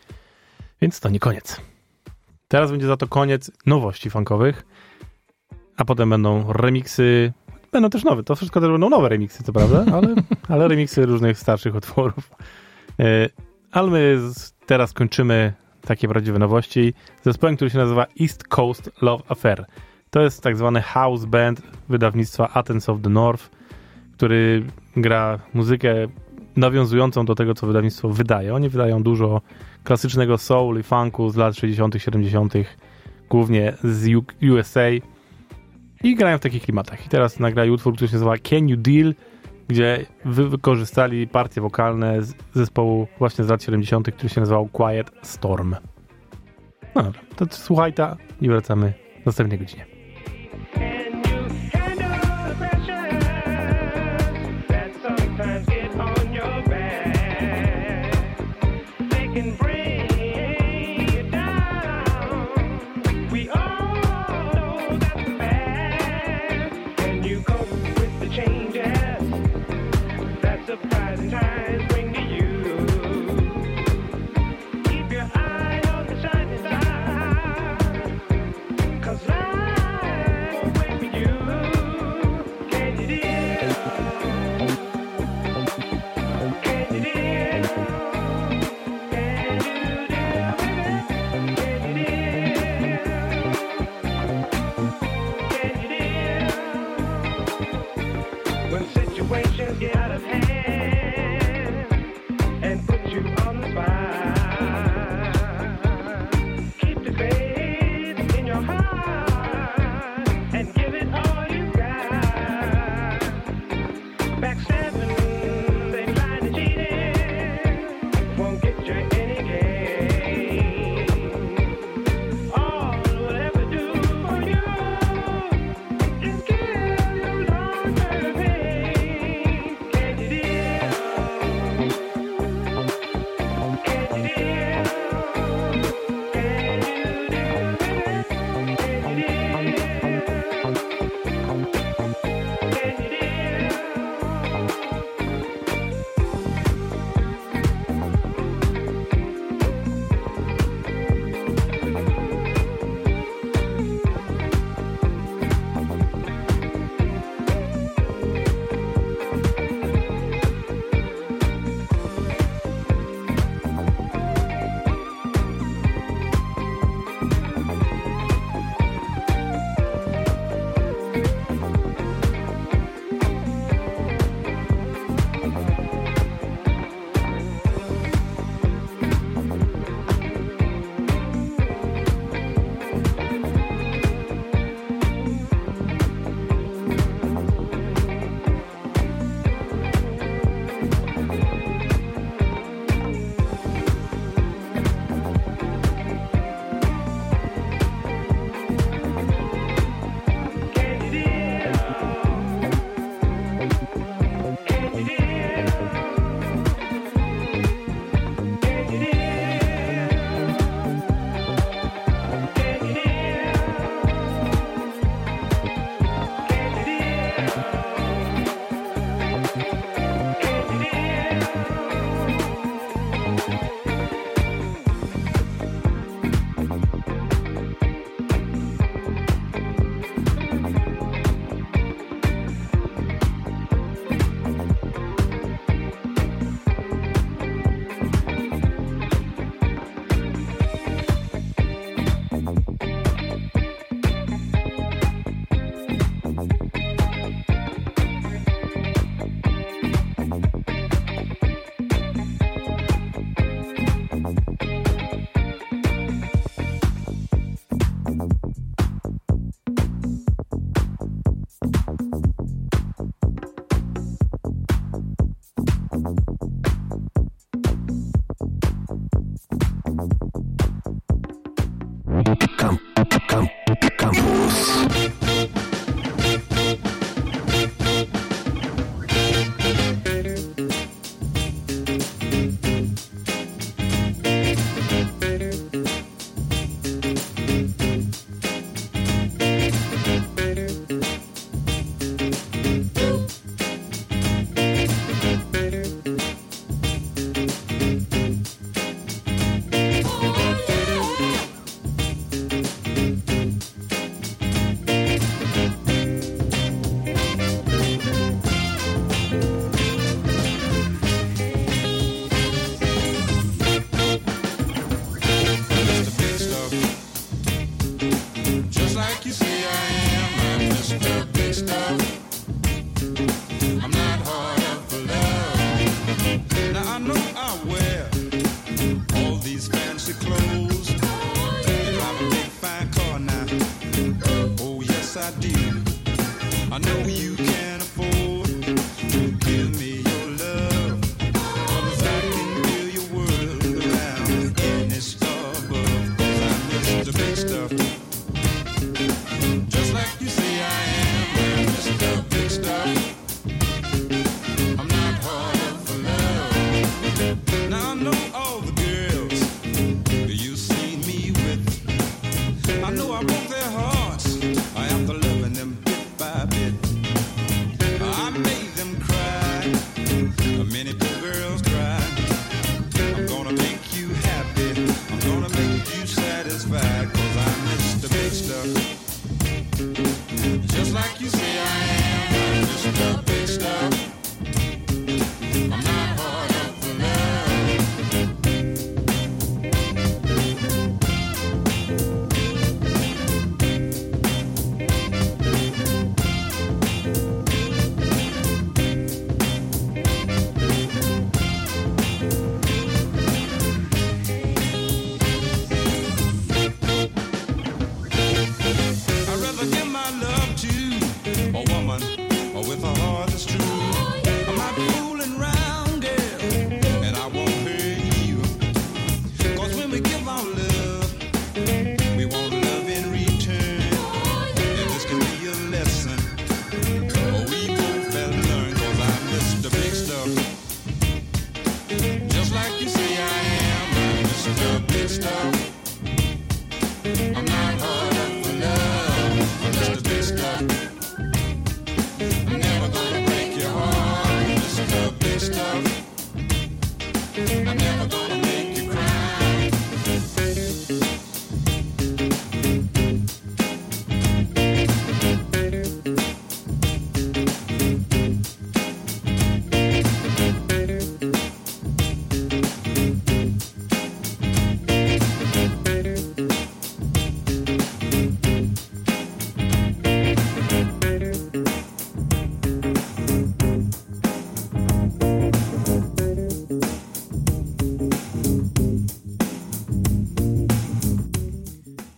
Więc 0.82 1.00
to 1.00 1.08
nie 1.08 1.20
koniec. 1.20 1.60
Teraz 2.48 2.70
będzie 2.70 2.86
za 2.86 2.96
to 2.96 3.08
koniec 3.08 3.50
nowości 3.66 4.10
funkowych, 4.10 4.66
a 5.76 5.84
potem 5.84 6.10
będą 6.10 6.52
remiksy, 6.52 7.32
będą 7.72 7.90
też 7.90 8.04
nowe, 8.04 8.22
to 8.22 8.36
wszystko 8.36 8.60
też 8.60 8.70
będą 8.70 8.88
nowe 8.88 9.08
remiksy, 9.08 9.44
co 9.44 9.52
prawda, 9.52 9.84
ale, 9.96 10.14
ale 10.48 10.68
remiksy 10.68 11.06
różnych 11.06 11.38
starszych 11.38 11.74
utworów. 11.74 12.30
E, 13.00 13.28
Ale 13.70 13.90
my 13.90 14.18
teraz 14.66 14.92
kończymy 14.92 15.52
takie 15.80 16.08
prawdziwe 16.08 16.38
nowości 16.38 16.94
z 17.20 17.24
zespołem, 17.24 17.56
który 17.56 17.70
się 17.70 17.78
nazywa 17.78 18.06
East 18.20 18.48
Coast 18.48 18.90
Love 19.02 19.24
Affair. 19.28 19.66
To 20.16 20.22
jest 20.22 20.42
tak 20.42 20.56
zwany 20.56 20.80
house 20.80 21.24
band 21.24 21.62
wydawnictwa 21.88 22.48
Athens 22.54 22.88
of 22.88 23.00
the 23.02 23.08
North, 23.08 23.50
który 24.16 24.66
gra 24.96 25.38
muzykę 25.54 25.94
nawiązującą 26.56 27.24
do 27.24 27.34
tego, 27.34 27.54
co 27.54 27.66
wydawnictwo 27.66 28.08
wydaje. 28.08 28.54
Oni 28.54 28.68
wydają 28.68 29.02
dużo 29.02 29.40
klasycznego 29.84 30.38
soul 30.38 30.80
i 30.80 30.82
funku 30.82 31.30
z 31.30 31.36
lat 31.36 31.56
60., 31.56 31.94
70., 31.98 32.54
głównie 33.30 33.72
z 33.84 34.08
USA 34.52 34.88
i 36.02 36.14
grają 36.14 36.38
w 36.38 36.40
takich 36.40 36.62
klimatach. 36.62 37.06
I 37.06 37.08
teraz 37.08 37.40
nagrali 37.40 37.70
utwór, 37.70 37.94
który 37.94 38.08
się 38.08 38.14
nazywa 38.14 38.38
Can 38.38 38.68
You 38.68 38.76
Deal, 38.76 39.14
gdzie 39.68 40.06
wy 40.24 40.48
wykorzystali 40.48 41.28
partie 41.28 41.60
wokalne 41.60 42.22
z 42.22 42.34
zespołu 42.54 43.06
właśnie 43.18 43.44
z 43.44 43.48
lat 43.48 43.62
70., 43.62 44.10
który 44.10 44.28
się 44.28 44.40
nazywał 44.40 44.68
Quiet 44.68 45.10
Storm. 45.22 45.74
No 46.94 47.02
dobra, 47.02 47.20
to 47.36 47.46
słuchaj 47.50 47.92
ta 47.92 48.16
i 48.40 48.48
wracamy 48.48 48.92
w 49.22 49.26
następnej 49.26 49.58
godzinie. 49.58 49.95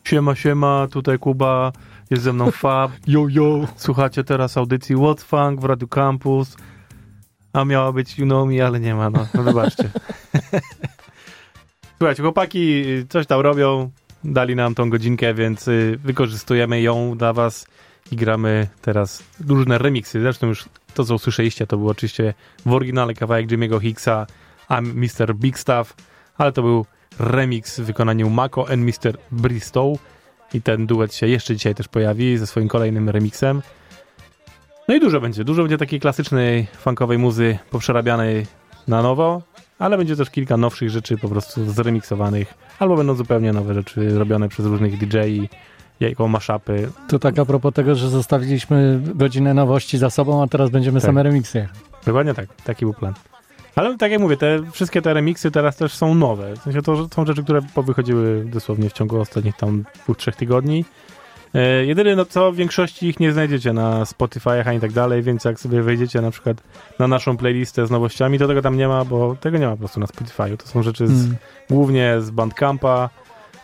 Siema, 0.08 0.34
siema, 0.34 0.86
tutaj 0.90 1.18
Kuba, 1.18 1.72
jest 2.10 2.22
ze 2.22 2.32
mną 2.32 2.50
Fab. 2.62 2.92
Yo, 3.06 3.26
yo. 3.28 3.68
Słuchacie 3.76 4.24
teraz 4.24 4.56
audycji 4.56 4.96
What 4.96 5.22
Funk 5.22 5.60
w 5.60 5.64
Radio 5.64 5.88
Campus. 5.88 6.56
A 7.52 7.64
miała 7.64 7.92
być 7.92 8.18
Me, 8.18 8.66
ale 8.66 8.80
nie 8.80 8.94
ma, 8.94 9.10
no, 9.10 9.26
no 9.34 9.42
wybaczcie. 9.42 9.90
Słuchajcie, 11.98 12.22
chłopaki 12.22 12.84
coś 13.08 13.26
tam 13.26 13.40
robią, 13.40 13.90
dali 14.24 14.56
nam 14.56 14.74
tą 14.74 14.90
godzinkę, 14.90 15.34
więc 15.34 15.68
y, 15.68 15.98
wykorzystujemy 16.04 16.80
ją 16.80 17.18
dla 17.18 17.32
was 17.32 17.66
i 18.12 18.16
gramy 18.16 18.66
teraz 18.82 19.22
różne 19.48 19.78
remiksy. 19.78 20.20
Zresztą 20.20 20.46
już 20.46 20.64
to, 20.94 21.04
co 21.04 21.14
usłyszeliście, 21.14 21.66
to 21.66 21.76
był 21.76 21.88
oczywiście 21.88 22.34
w 22.66 22.72
oryginale 22.72 23.14
kawałek 23.14 23.46
Jimmy'ego 23.46 23.80
Hicksa 23.80 24.26
I'm 24.70 24.94
Mr. 24.94 25.34
Big 25.34 25.58
Stuff, 25.58 25.94
ale 26.38 26.52
to 26.52 26.62
był 26.62 26.86
remix 27.18 27.80
w 27.80 27.84
wykonaniu 27.84 28.30
Mako 28.30 28.68
and 28.70 28.82
Mr. 28.82 29.18
Bristow 29.30 29.98
i 30.54 30.62
ten 30.62 30.86
duet 30.86 31.14
się 31.14 31.26
jeszcze 31.26 31.56
dzisiaj 31.56 31.74
też 31.74 31.88
pojawi 31.88 32.38
ze 32.38 32.46
swoim 32.46 32.68
kolejnym 32.68 33.08
remixem. 33.08 33.62
No 34.88 34.94
i 34.94 35.00
dużo 35.00 35.20
będzie, 35.20 35.44
dużo 35.44 35.62
będzie 35.62 35.78
takiej 35.78 36.00
klasycznej 36.00 36.66
funkowej 36.76 37.18
muzy 37.18 37.58
poprzerabianej 37.70 38.46
na 38.88 39.02
nowo, 39.02 39.42
ale 39.78 39.96
będzie 39.98 40.16
też 40.16 40.30
kilka 40.30 40.56
nowszych 40.56 40.90
rzeczy 40.90 41.18
po 41.18 41.28
prostu 41.28 41.70
zremiksowanych, 41.70 42.54
albo 42.78 42.96
będą 42.96 43.14
zupełnie 43.14 43.52
nowe 43.52 43.74
rzeczy 43.74 44.18
robione 44.18 44.48
przez 44.48 44.66
różnych 44.66 44.98
DJ 44.98 45.16
jako 46.00 46.28
mashupy. 46.28 46.90
To 47.08 47.18
tak 47.18 47.38
a 47.38 47.44
propos 47.44 47.74
tego, 47.74 47.94
że 47.94 48.08
zostawiliśmy 48.10 49.00
godzinę 49.14 49.54
nowości 49.54 49.98
za 49.98 50.10
sobą, 50.10 50.42
a 50.42 50.46
teraz 50.46 50.70
będziemy 50.70 51.00
Tak. 51.00 51.06
same 51.06 51.22
remiksy. 51.22 51.68
Dokładnie 52.06 52.34
tak, 52.34 52.46
taki 52.64 52.84
był 52.84 52.94
plan. 52.94 53.14
Ale 53.78 53.96
tak 53.96 54.12
jak 54.12 54.20
mówię, 54.20 54.36
te 54.36 54.70
wszystkie 54.72 55.02
te 55.02 55.14
remiksy 55.14 55.50
teraz 55.50 55.76
też 55.76 55.94
są 55.94 56.14
nowe. 56.14 56.54
W 56.56 56.58
sensie 56.58 56.82
to 56.82 57.08
są 57.14 57.26
rzeczy, 57.26 57.42
które 57.42 57.62
powychodziły 57.74 58.44
dosłownie 58.44 58.90
w 58.90 58.92
ciągu 58.92 59.20
ostatnich 59.20 59.56
tam 59.56 59.84
dwóch, 60.04 60.16
trzech 60.16 60.36
tygodni. 60.36 60.84
E, 61.54 61.84
jedyne 61.84 62.16
no 62.16 62.24
co, 62.24 62.52
w 62.52 62.56
większości 62.56 63.06
ich 63.06 63.20
nie 63.20 63.32
znajdziecie 63.32 63.72
na 63.72 64.04
Spotify'ach 64.04 64.68
ani 64.68 64.80
tak 64.80 64.92
dalej, 64.92 65.22
więc 65.22 65.44
jak 65.44 65.60
sobie 65.60 65.82
wejdziecie 65.82 66.20
na 66.20 66.30
przykład 66.30 66.56
na 66.98 67.08
naszą 67.08 67.36
playlistę 67.36 67.86
z 67.86 67.90
nowościami, 67.90 68.38
to 68.38 68.48
tego 68.48 68.62
tam 68.62 68.76
nie 68.76 68.88
ma, 68.88 69.04
bo 69.04 69.36
tego 69.40 69.58
nie 69.58 69.66
ma 69.66 69.72
po 69.72 69.78
prostu 69.78 70.00
na 70.00 70.06
Spotify'u. 70.06 70.56
To 70.56 70.66
są 70.66 70.82
rzeczy 70.82 71.06
z, 71.06 71.24
Mm. 71.24 71.36
głównie 71.70 72.16
z 72.20 72.30
Bandcampa, 72.30 73.10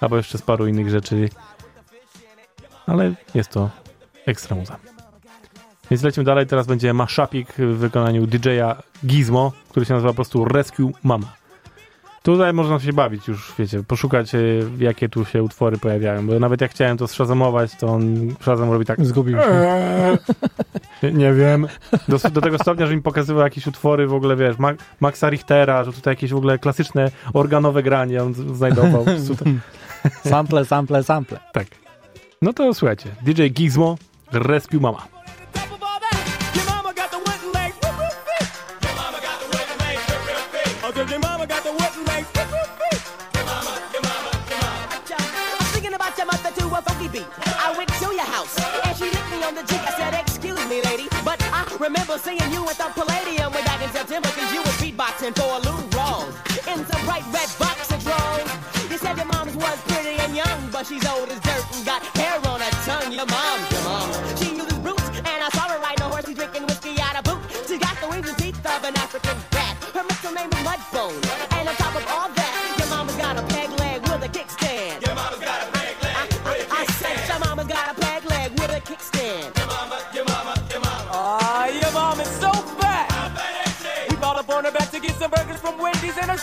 albo 0.00 0.16
jeszcze 0.16 0.38
z 0.38 0.42
paru 0.42 0.66
innych 0.66 0.90
rzeczy. 0.90 1.28
Ale 2.86 3.12
jest 3.34 3.50
to 3.50 3.70
ekstra 4.26 4.56
muza. 4.56 4.93
Więc 5.90 6.02
lecimy 6.02 6.24
dalej, 6.24 6.46
teraz 6.46 6.66
będzie 6.66 6.94
mashupik 6.94 7.52
w 7.58 7.76
wykonaniu 7.76 8.26
DJ-a 8.26 8.82
Gizmo, 9.06 9.52
który 9.68 9.86
się 9.86 9.94
nazywa 9.94 10.10
po 10.10 10.14
prostu 10.14 10.44
Rescue 10.44 10.92
Mama. 11.02 11.44
Tutaj 12.24 12.52
można 12.52 12.80
się 12.80 12.92
bawić 12.92 13.28
już, 13.28 13.54
wiecie, 13.58 13.82
poszukać 13.82 14.34
e, 14.34 14.38
jakie 14.78 15.08
tu 15.08 15.24
się 15.24 15.42
utwory 15.42 15.78
pojawiają, 15.78 16.26
bo 16.26 16.38
nawet 16.38 16.60
jak 16.60 16.70
chciałem 16.70 16.96
to 16.96 17.06
szazamować, 17.06 17.74
to 17.76 17.86
on 17.86 18.34
Shazam 18.40 18.72
robi 18.72 18.84
tak 18.84 19.04
Zgubił 19.04 19.36
się. 19.36 19.44
Eee, 21.02 21.14
nie, 21.14 21.32
wiem. 21.32 21.66
Do, 22.08 22.18
do 22.30 22.40
tego 22.40 22.58
stopnia, 22.58 22.86
że 22.86 22.96
mi 22.96 23.02
pokazywał 23.02 23.42
jakieś 23.42 23.66
utwory 23.66 24.06
w 24.06 24.14
ogóle, 24.14 24.36
wiesz, 24.36 24.58
Ma 24.58 24.72
Maxa 25.00 25.30
Richtera, 25.30 25.84
że 25.84 25.92
tutaj 25.92 26.12
jakieś 26.12 26.32
w 26.32 26.36
ogóle 26.36 26.58
klasyczne 26.58 27.10
organowe 27.32 27.82
granie 27.82 28.22
on 28.22 28.34
znajdował. 28.34 29.04
Sample, 30.30 30.64
sample, 30.64 31.02
sample. 31.02 31.40
tak. 31.52 31.66
No 32.42 32.52
to 32.52 32.74
słuchajcie, 32.74 33.08
DJ 33.22 33.46
Gizmo, 33.46 33.96
Rescue 34.32 34.80
Mama. 34.80 35.13
Remember 51.80 52.18
seeing 52.18 52.38
you 52.52 52.68
at 52.68 52.76
the 52.76 52.88
Palladium 52.94 53.52
way 53.52 53.62
back 53.64 53.82
in 53.82 53.90
September 53.90 54.28
because 54.28 54.52
you 54.52 54.60
was 54.60 54.76
beatboxing 54.78 55.34
for 55.36 55.48
a 55.48 55.60
Lou 55.66 55.78
Rawls 55.90 56.34
in 56.70 56.84
some 56.86 57.04
bright 57.04 57.24
red 57.32 57.50
boxer 57.58 57.98
drawers. 57.98 58.50
You 58.90 58.98
said 58.98 59.16
your 59.16 59.26
mom's 59.26 59.56
was 59.56 59.80
pretty 59.88 60.16
and 60.22 60.34
young, 60.36 60.70
but 60.70 60.86
she's 60.86 61.06
old 61.06 61.28
as 61.28 61.40
dirt 61.40 61.64
and 61.74 61.86
got 61.86 62.02
hair 62.16 62.38
on 62.48 62.60
her 62.60 62.70
tongue. 62.84 63.12
Your 63.12 63.26
mom, 63.26 63.60
your 63.70 63.82
mom, 63.82 64.43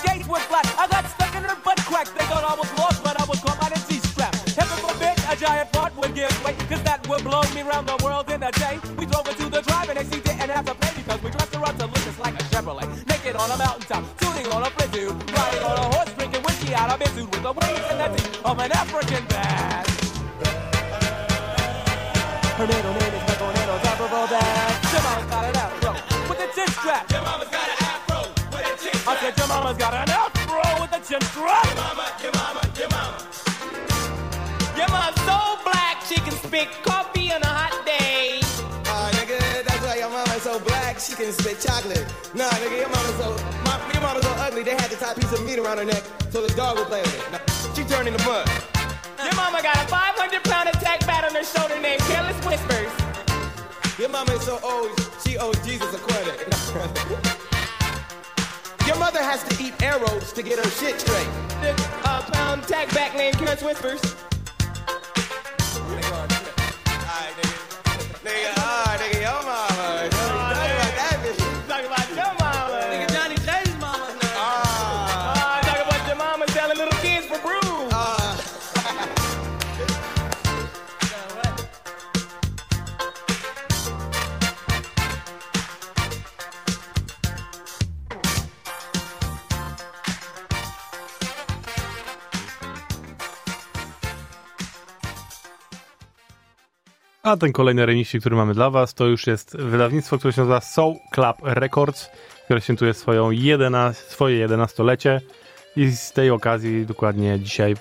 skates 0.02 0.28
were 0.28 0.41
flat. 0.49 0.66
I 0.78 0.88
got 0.88 1.06
stuck 1.06 1.34
in 1.36 1.43
her 1.43 1.58
butt 1.64 1.80
crack. 1.89 2.08
They 2.18 2.26
thought 2.26 2.43
I 2.43 2.56
was 2.58 2.70
lost, 2.78 3.04
but 3.04 3.16
I 3.20 3.26
was 3.26 3.39
caught 3.39 3.60
by 3.62 3.70
the 3.70 3.80
G-strap. 3.88 4.34
Heaven 4.58 4.78
forbid 4.86 5.16
a 5.30 5.36
giant 5.38 5.72
part 5.72 5.95
would 5.97 6.14
give 6.16 6.34
way, 6.43 6.54
cause 6.70 6.82
that 6.84 7.06
would 7.08 7.24
blow 7.24 7.43
me 7.56 7.62
round 7.62 7.88
the 7.88 7.97
world 8.04 8.30
in 8.30 8.41
a 8.43 8.52
day. 8.52 8.80
We 8.97 9.06
drove 9.06 9.28
into 9.28 9.47
the 9.49 9.62
drive 9.62 9.89
and 9.89 9.97
they 9.99 10.20
didn't 10.20 10.49
have 10.49 10.66
to 10.66 10.76
pay 10.76 10.93
because 10.97 11.22
we 11.24 11.30
dressed 11.30 11.56
her 11.56 11.64
up 11.64 11.78
to 11.78 11.86
look 11.86 12.04
just 12.08 12.20
like 12.20 12.36
a 12.41 12.43
Chevrolet. 12.52 12.88
Naked 13.08 13.36
on 13.36 13.49
a 13.52 13.58
mountaintop, 13.58 14.04
shooting 14.20 14.47
on 14.52 14.64
a 14.64 14.70
flintsuit, 14.76 15.14
riding 15.38 15.64
on 15.64 15.78
a 15.78 15.88
horse, 15.95 16.12
drinking 16.18 16.43
whiskey 16.43 16.74
out 16.74 16.89
of 16.93 16.99
his 16.99 17.12
suit 17.16 17.30
with 17.32 17.43
the 17.43 17.54
wings 17.54 17.86
and 17.91 17.99
the 18.02 18.08
teeth 18.18 18.45
of 18.45 18.60
an 18.60 18.72
African 18.72 19.31
mama's 29.72 29.78
got 29.78 29.93
an 29.93 30.09
afro 30.09 30.82
with 30.82 30.91
a 30.91 30.99
chin 31.07 31.22
strap. 31.22 31.65
Your 31.65 31.76
mama, 31.76 32.11
your 32.22 32.32
mama, 32.34 32.61
your 32.78 32.89
mama. 32.89 33.17
Your 34.76 34.89
mom's 34.89 35.22
so 35.24 35.39
black 35.63 36.03
she 36.05 36.15
can 36.15 36.32
spit 36.32 36.67
coffee 36.84 37.32
on 37.32 37.41
a 37.41 37.47
hot 37.47 37.86
day. 37.86 38.41
Ah, 38.86 39.09
nigga, 39.13 39.39
that's 39.63 39.84
why 39.86 39.95
your 39.95 40.09
mama's 40.09 40.41
so 40.41 40.59
black, 40.59 40.99
she 40.99 41.15
can 41.15 41.32
spit 41.32 41.59
chocolate. 41.59 42.05
Nah, 42.34 42.49
nigga, 42.59 42.78
your 42.80 42.89
mama's 42.89 43.15
so, 43.15 43.30
my, 43.63 43.80
your 43.93 44.01
mama's 44.01 44.24
so 44.24 44.32
ugly, 44.43 44.63
they 44.63 44.76
had 44.76 44.89
the 44.89 44.97
top 44.97 45.15
piece 45.15 45.32
of 45.32 45.45
meat 45.45 45.59
around 45.59 45.78
her 45.78 45.86
neck 45.86 46.03
so 46.30 46.45
the 46.45 46.53
dog 46.55 46.78
would 46.78 46.88
play 46.88 47.01
with 47.01 47.15
it. 47.15 47.32
Now, 47.32 47.74
she 47.74 47.84
turned 47.84 48.07
into 48.07 48.24
mud. 48.26 48.49
Your 49.24 49.36
mama 49.36 49.61
got 49.61 49.78
a 49.78 49.88
500 49.88 50.43
pound 50.43 50.69
attack 50.69 51.05
bat 51.07 51.24
on 51.24 51.36
her 51.36 51.45
shoulder 51.45 51.80
named 51.80 52.01
Careless 52.11 52.39
Whispers. 52.45 52.91
Your 53.99 54.09
mama 54.09 54.34
is 54.34 54.41
so 54.41 54.59
old, 54.63 54.91
she 55.24 55.38
owes 55.38 55.59
Jesus 55.65 55.93
a 55.93 55.99
credit. 55.99 57.38
your 58.88 58.98
mother 58.98 59.22
has 59.22 59.44
to 59.44 59.64
eat 59.64 59.74
arrows 59.82 60.32
to 60.34 60.44
get 60.44 60.58
her 60.58 60.70
shit 60.72 61.00
straight. 61.00 61.28
The 61.62 61.72
uh, 62.04 62.22
pound 62.32 62.64
attack 62.64 62.94
back 62.94 63.16
named 63.16 63.38
Careless 63.38 63.62
Whispers. 63.62 64.31
A 97.32 97.38
ten 97.38 97.52
kolejny 97.52 97.86
remix, 97.86 98.12
który 98.20 98.36
mamy 98.36 98.54
dla 98.54 98.70
Was, 98.70 98.94
to 98.94 99.06
już 99.06 99.28
jest 99.28 99.58
wydawnictwo, 99.58 100.18
które 100.18 100.34
się 100.34 100.42
nazywa 100.42 100.62
Soul 100.62 100.96
Club 101.14 101.38
Records, 101.44 102.10
które 102.46 102.62
świętuje 102.62 102.94
swoją 102.94 103.32
11, 103.32 104.04
swoje 104.04 104.48
11-lecie 104.48 105.22
i 105.76 105.92
z 105.92 106.12
tej 106.12 106.30
okazji 106.30 106.86
dokładnie 106.86 107.40
dzisiaj 107.40 107.76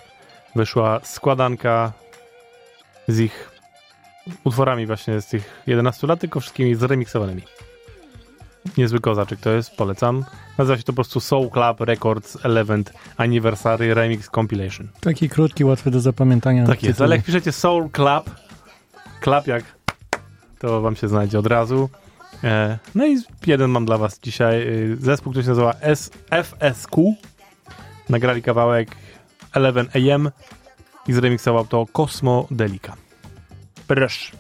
wyszła 0.57 1.01
składanka 1.03 1.93
z 3.09 3.19
ich 3.19 3.51
utworami 4.45 4.87
właśnie 4.87 5.21
z 5.21 5.27
tych 5.27 5.63
11 5.67 6.07
lat, 6.07 6.21
tylko 6.21 6.41
wszystkimi 6.41 6.75
zremiksowanymi. 6.75 7.43
Niezły 8.79 9.01
kozaczek 9.01 9.41
to 9.41 9.51
jest, 9.51 9.77
polecam. 9.77 10.25
Nazywa 10.59 10.77
się 10.77 10.83
to 10.83 10.93
po 10.93 10.97
prostu 10.97 11.21
Soul 11.21 11.51
Club 11.51 11.81
Records 11.81 12.37
11th 12.37 12.91
Anniversary 13.17 13.95
Remix 13.95 14.29
Compilation. 14.29 14.89
Taki 15.01 15.29
krótki, 15.29 15.65
łatwy 15.65 15.91
do 15.91 16.01
zapamiętania. 16.01 16.67
Tak 16.67 16.83
jest, 16.83 17.01
ale 17.01 17.17
jak 17.17 17.25
piszecie 17.25 17.53
Soul 17.53 17.91
Club, 17.91 18.31
klap 19.21 19.47
jak, 19.47 19.65
to 20.59 20.81
wam 20.81 20.97
się 20.97 21.09
znajdzie 21.09 21.39
od 21.39 21.47
razu. 21.47 21.89
E, 22.45 22.79
no 22.95 23.07
i 23.07 23.17
jeden 23.47 23.71
mam 23.71 23.87
dla 23.87 23.99
was 23.99 24.19
dzisiaj. 24.19 24.69
e, 24.69 24.97
Zespół, 24.97 25.33
który 25.33 25.45
się 25.45 25.49
nazywa 25.49 25.75
FSQ. 26.31 27.15
Nagrali 28.09 28.43
kawałek 28.43 28.97
11 29.55 30.15
AM 30.15 30.31
i 31.07 31.13
zremiksował 31.13 31.67
to 31.67 31.87
Cosmo 31.93 32.47
Delica. 32.51 32.97
Proszę. 33.87 34.37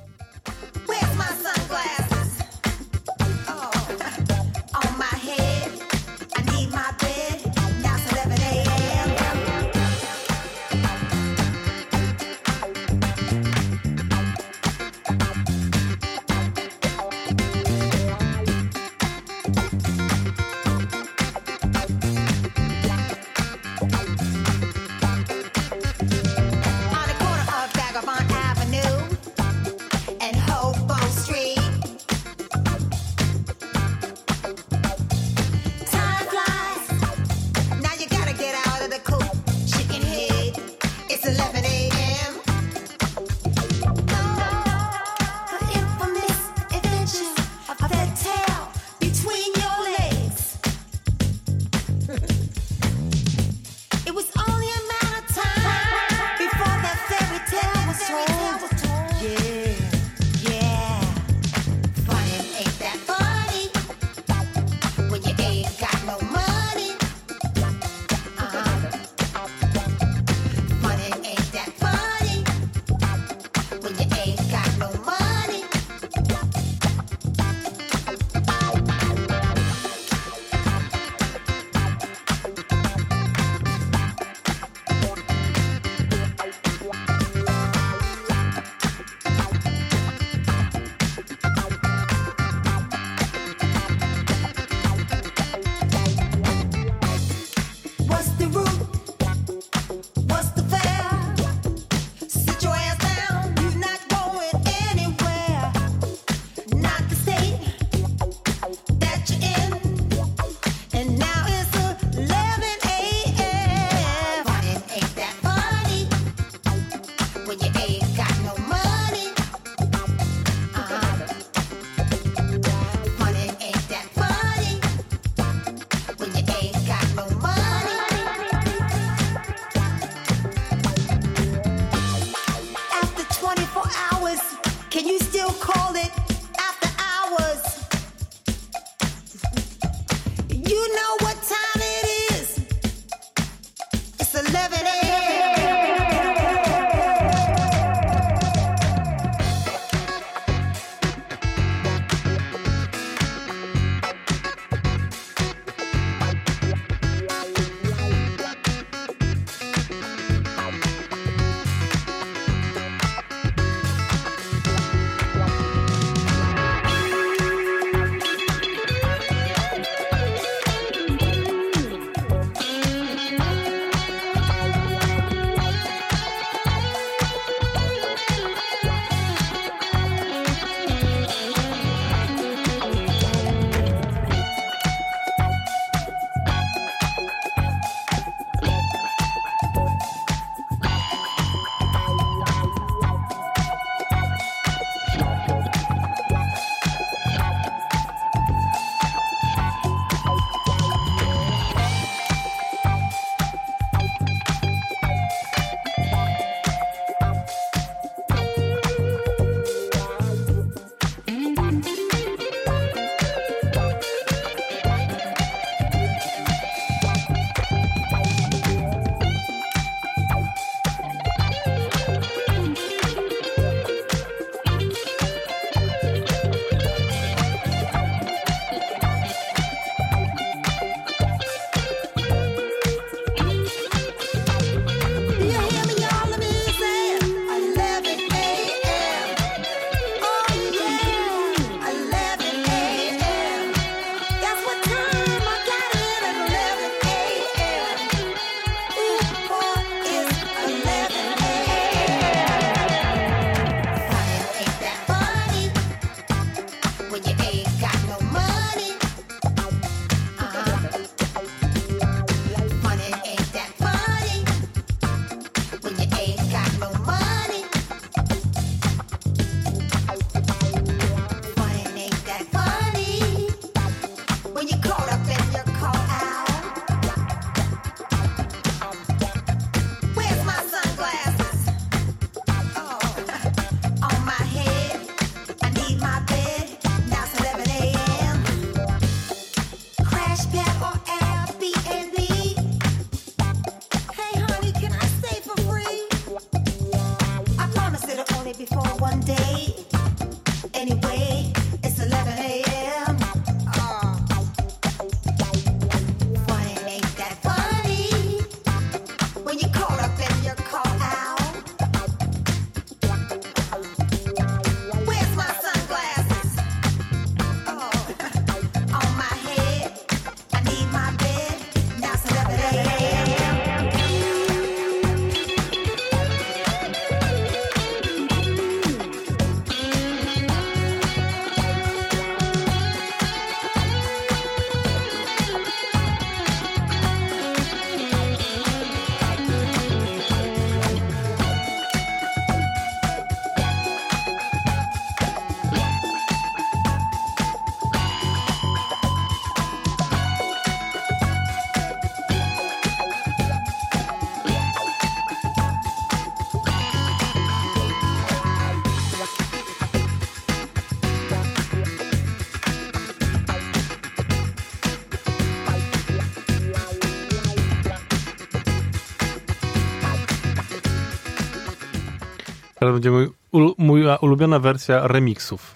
Teraz 372.80 372.94
będzie 372.94 373.10
mój, 373.10 373.28
ul, 373.52 373.74
moja 373.78 374.16
ulubiona 374.16 374.58
wersja 374.58 375.06
remixów. 375.06 375.74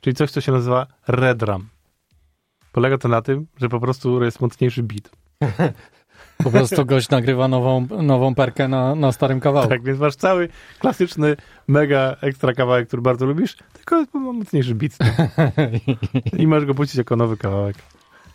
Czyli 0.00 0.16
coś, 0.16 0.30
co 0.30 0.40
się 0.40 0.52
nazywa 0.52 0.86
redrum. 1.08 1.68
Polega 2.72 2.98
to 2.98 3.08
na 3.08 3.22
tym, 3.22 3.46
że 3.56 3.68
po 3.68 3.80
prostu 3.80 4.22
jest 4.22 4.40
mocniejszy 4.40 4.82
beat. 4.82 5.10
Po 6.44 6.50
prostu 6.50 6.86
gość 6.86 7.10
nagrywa 7.10 7.48
nową, 7.48 7.86
nową 8.02 8.34
perkę 8.34 8.68
na, 8.68 8.94
na 8.94 9.12
starym 9.12 9.40
kawałku. 9.40 9.68
Tak, 9.68 9.82
więc 9.82 9.98
masz 10.00 10.16
cały 10.16 10.48
klasyczny, 10.78 11.36
mega 11.68 12.16
ekstra 12.20 12.52
kawałek, 12.52 12.88
który 12.88 13.02
bardzo 13.02 13.26
lubisz, 13.26 13.56
tylko 13.72 14.04
ma 14.14 14.32
mocniejszy 14.32 14.74
beat. 14.74 14.92
I 16.38 16.46
masz 16.46 16.64
go 16.64 16.74
puścić 16.74 16.96
jako 16.96 17.16
nowy 17.16 17.36
kawałek. 17.36 17.76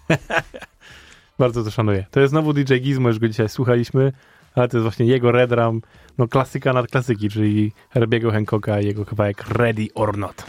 bardzo 1.39 1.63
to 1.63 1.71
szanuję. 1.71 2.05
To 2.11 2.19
jest 2.19 2.31
znowu 2.31 2.53
DJ 2.53 2.75
Gizmo, 2.75 3.07
już 3.07 3.19
go 3.19 3.27
dzisiaj 3.27 3.49
słuchaliśmy, 3.49 4.11
ale 4.57 4.67
to 4.67 4.77
jest 4.77 4.83
właśnie 4.83 5.05
jego 5.05 5.31
redrum, 5.31 5.81
no 6.17 6.27
klasyka 6.27 6.73
nad 6.73 6.87
klasyki, 6.87 7.29
czyli 7.29 7.71
Herbiego 7.89 8.31
Hancocka 8.31 8.79
i 8.81 8.85
jego 8.85 9.05
kawałek 9.05 9.49
Ready 9.49 9.87
or 9.95 10.17
Not. 10.17 10.45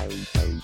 I'm 0.00 0.58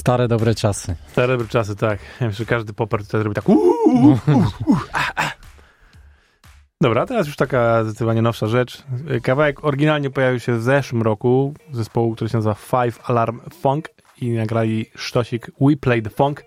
Stare 0.00 0.28
dobre 0.28 0.54
czasy. 0.54 0.96
Stare 1.12 1.28
dobre 1.28 1.48
czasy, 1.48 1.76
tak. 1.76 1.98
Ja 2.20 2.26
myślę, 2.26 2.38
że 2.44 2.48
każdy 2.48 2.72
poper 2.72 3.00
tutaj 3.04 3.20
zrobi 3.20 3.34
tak 3.34 3.48
uuu, 3.48 4.18
a. 4.92 5.30
Dobra, 6.82 7.06
teraz 7.06 7.26
już 7.26 7.36
taka 7.36 7.84
zdecydowanie 7.84 8.22
nowsza 8.22 8.46
rzecz. 8.46 8.82
Kawałek 9.22 9.64
oryginalnie 9.64 10.10
pojawił 10.10 10.40
się 10.40 10.52
w 10.56 10.62
zeszłym 10.62 11.02
roku 11.02 11.54
zespołu, 11.72 12.14
który 12.14 12.30
się 12.30 12.38
nazywa 12.38 12.54
Five 12.54 13.10
Alarm 13.10 13.40
Funk 13.60 13.88
i 14.20 14.30
nagrali 14.30 14.86
sztosik 14.96 15.50
We 15.60 15.76
Play 15.76 16.02
the 16.02 16.10
Funk 16.10 16.42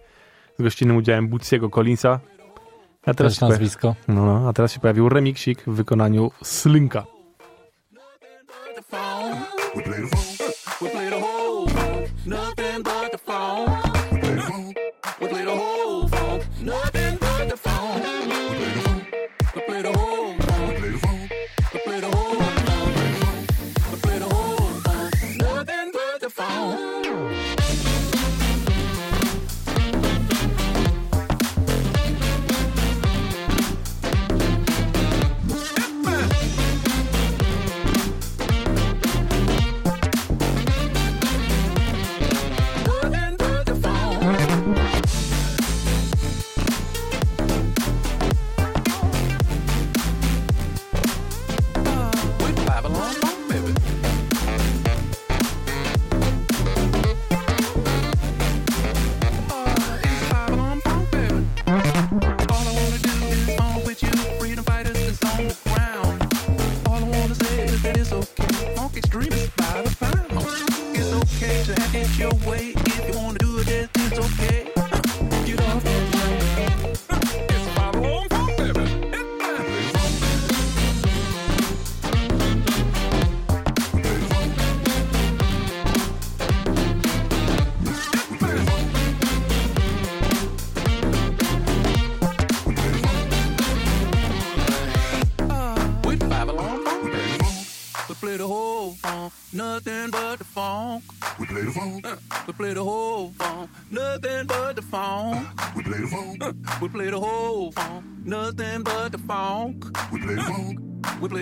z 0.59 0.61
gościnnym 0.63 0.97
udziałem 0.97 1.27
Bootsiego 1.27 1.69
Collinsa. 1.69 2.19
A 3.05 3.13
Też 3.13 3.33
się 3.33 3.39
pojawi- 3.39 3.49
nazwisko. 3.49 3.95
No, 4.07 4.25
no, 4.25 4.49
a 4.49 4.53
teraz 4.53 4.71
się 4.71 4.79
pojawił 4.79 5.09
remixik 5.09 5.63
w 5.67 5.73
wykonaniu 5.75 6.31
Slinka. 6.43 7.05
We 7.91 7.99
play 8.45 8.75
the 8.75 8.81
phone. 10.17 10.32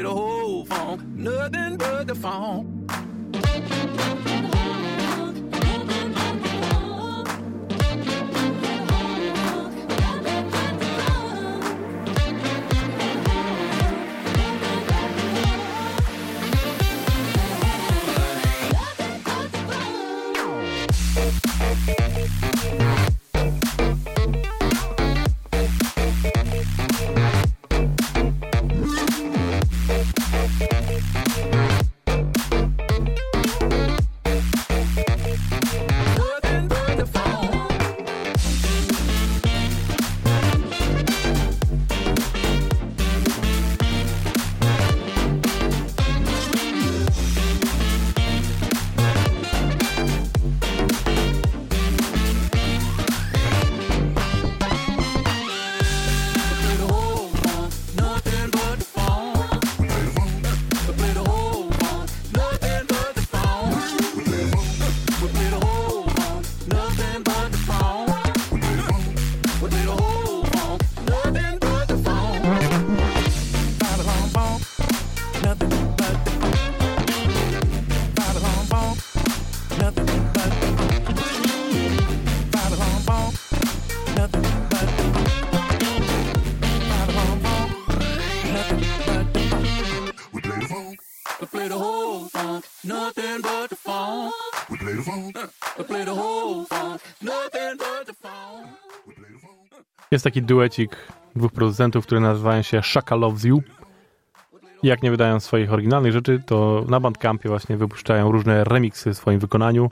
We 0.01 0.07
play 0.07 0.15
the 0.15 0.21
whole 0.21 0.65
funk, 0.65 1.01
nothing 1.15 1.77
but 1.77 2.07
the 2.07 2.15
funk. 2.15 2.80
Jest 100.11 100.23
taki 100.23 100.41
duecik 100.41 100.97
dwóch 101.35 101.51
producentów, 101.51 102.05
które 102.05 102.21
nazywają 102.21 102.61
się 102.61 102.81
Shaka 102.81 103.15
Loves 103.15 103.43
You. 103.43 103.63
Jak 104.83 105.03
nie 105.03 105.11
wydają 105.11 105.39
swoich 105.39 105.73
oryginalnych 105.73 106.11
rzeczy, 106.11 106.41
to 106.45 106.85
na 106.87 106.99
Bandcampie 106.99 107.49
właśnie 107.49 107.77
wypuszczają 107.77 108.31
różne 108.31 108.63
remixy 108.63 109.13
w 109.13 109.17
swoim 109.17 109.39
wykonaniu. 109.39 109.89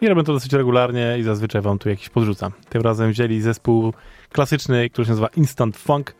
I 0.00 0.08
robią 0.08 0.24
to 0.24 0.32
dosyć 0.32 0.52
regularnie 0.52 1.18
i 1.18 1.22
zazwyczaj 1.22 1.62
wam 1.62 1.78
tu 1.78 1.88
jakiś 1.88 2.08
podrzucam. 2.08 2.52
Tym 2.68 2.82
razem 2.82 3.10
wzięli 3.10 3.40
zespół 3.40 3.92
klasyczny, 4.32 4.90
który 4.90 5.04
się 5.04 5.10
nazywa 5.10 5.28
Instant 5.36 5.76
Funk. 5.76 6.14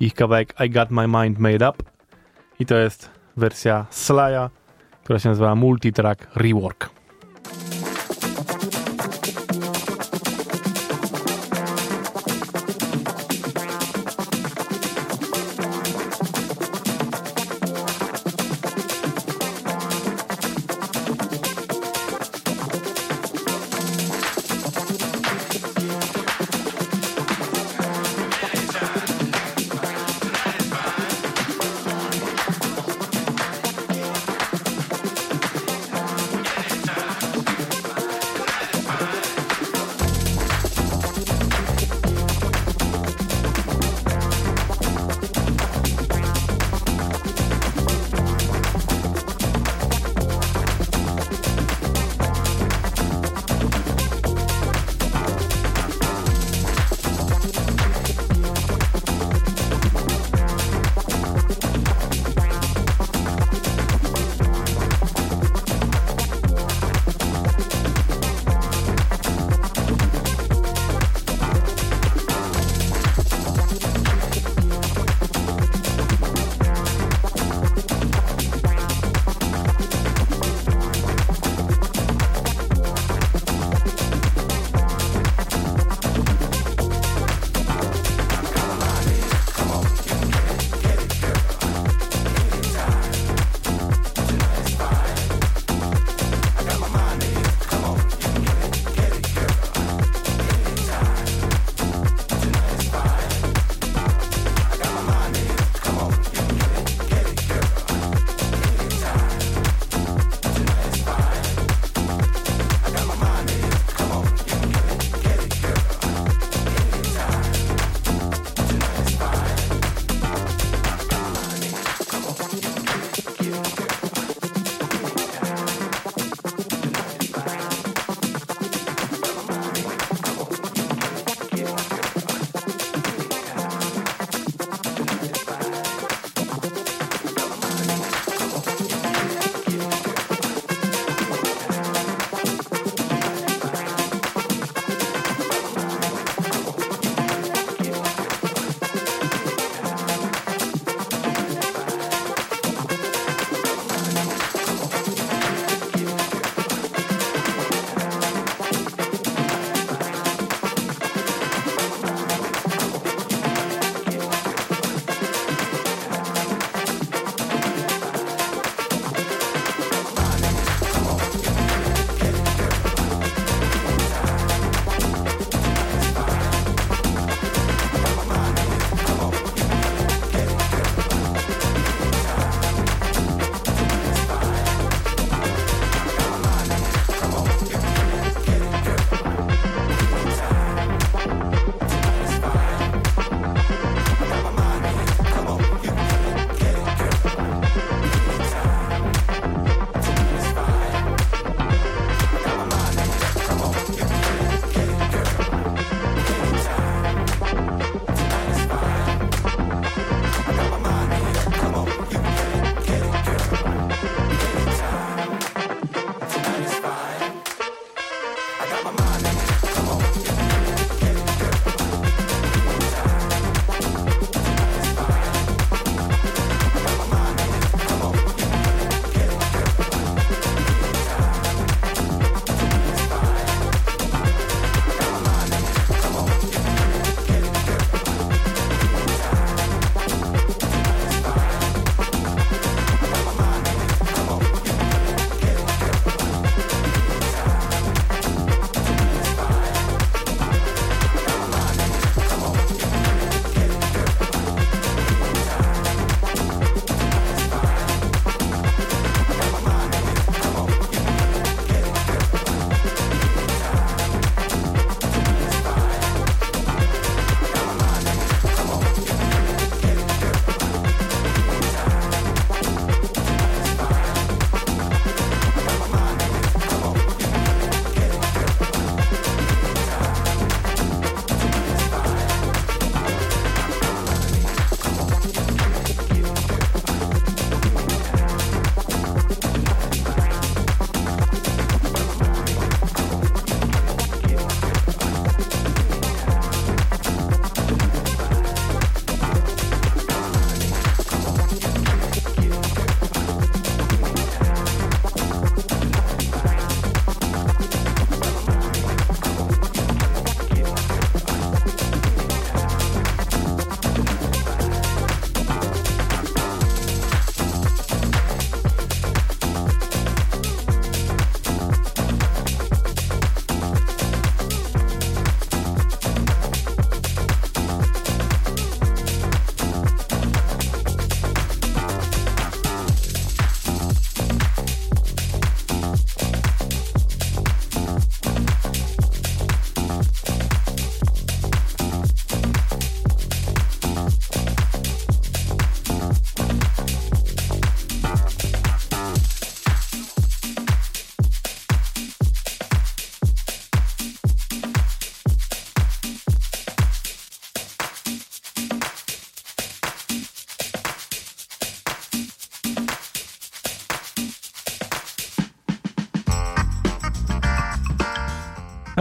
Ich 0.00 0.14
kawałek 0.14 0.54
I 0.66 0.70
Got 0.70 0.90
My 0.90 1.08
Mind 1.08 1.38
Made 1.38 1.70
Up. 1.70 1.84
I 2.58 2.66
to 2.66 2.74
jest 2.74 3.10
wersja 3.36 3.86
Slaya, 3.90 4.50
która 5.04 5.18
się 5.18 5.28
nazywa 5.28 5.54
Multitrack 5.54 6.36
Rework. 6.36 6.90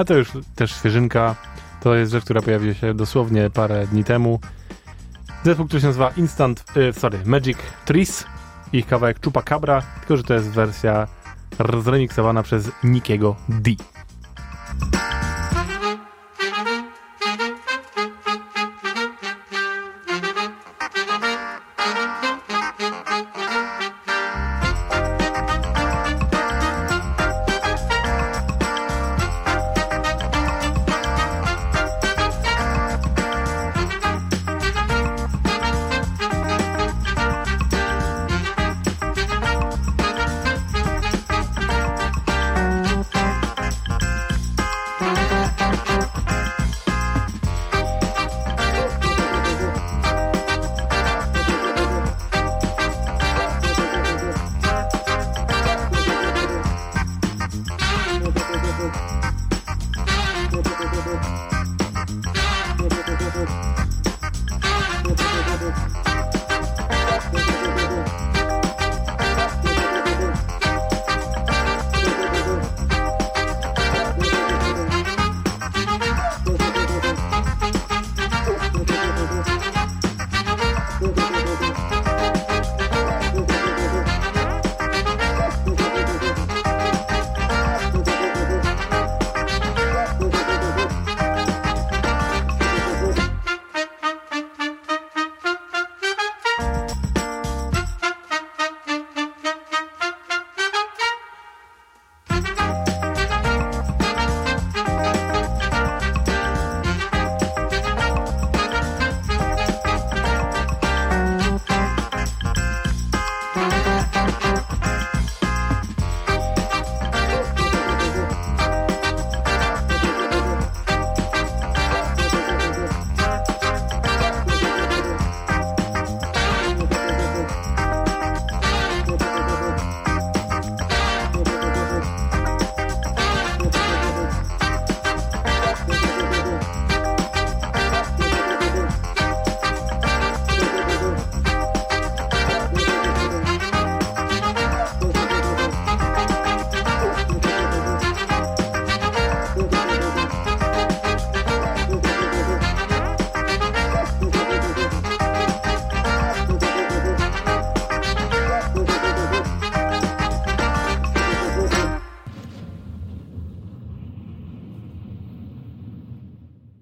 A 0.02 0.06
to 0.06 0.14
już 0.14 0.32
też 0.56 0.72
świeżynka. 0.72 1.36
To 1.82 1.96
jest 1.96 2.12
rzecz, 2.12 2.24
która 2.24 2.42
pojawiła 2.42 2.74
się 2.74 2.94
dosłownie 2.94 3.50
parę 3.50 3.88
dni 3.88 4.04
temu. 4.04 4.40
Zespół, 5.44 5.66
który 5.66 5.82
się 5.82 5.88
nazywa 5.88 6.12
Instant, 6.18 6.64
y, 6.78 6.94
sorry, 6.94 7.20
Magic 7.26 7.58
Trees. 7.86 8.26
Ich 8.74 8.88
kawałek 8.88 9.26
Chupacabra, 9.26 9.82
tylko 10.00 10.18
że 10.18 10.24
to 10.24 10.34
jest 10.34 10.50
wersja 10.50 11.08
zremiksowana 11.82 12.44
przez 12.44 12.72
Nikiego 12.84 13.36
D. 13.50 13.72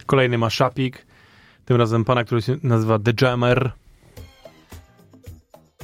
Kolejny 0.10 0.38
ma 0.38 0.50
szapik, 0.50 1.06
tym 1.66 1.78
razem 1.78 2.06
pana, 2.06 2.24
który 2.24 2.42
się 2.42 2.58
nazywa 2.64 3.00
The 3.00 3.14
Jammer. 3.22 3.72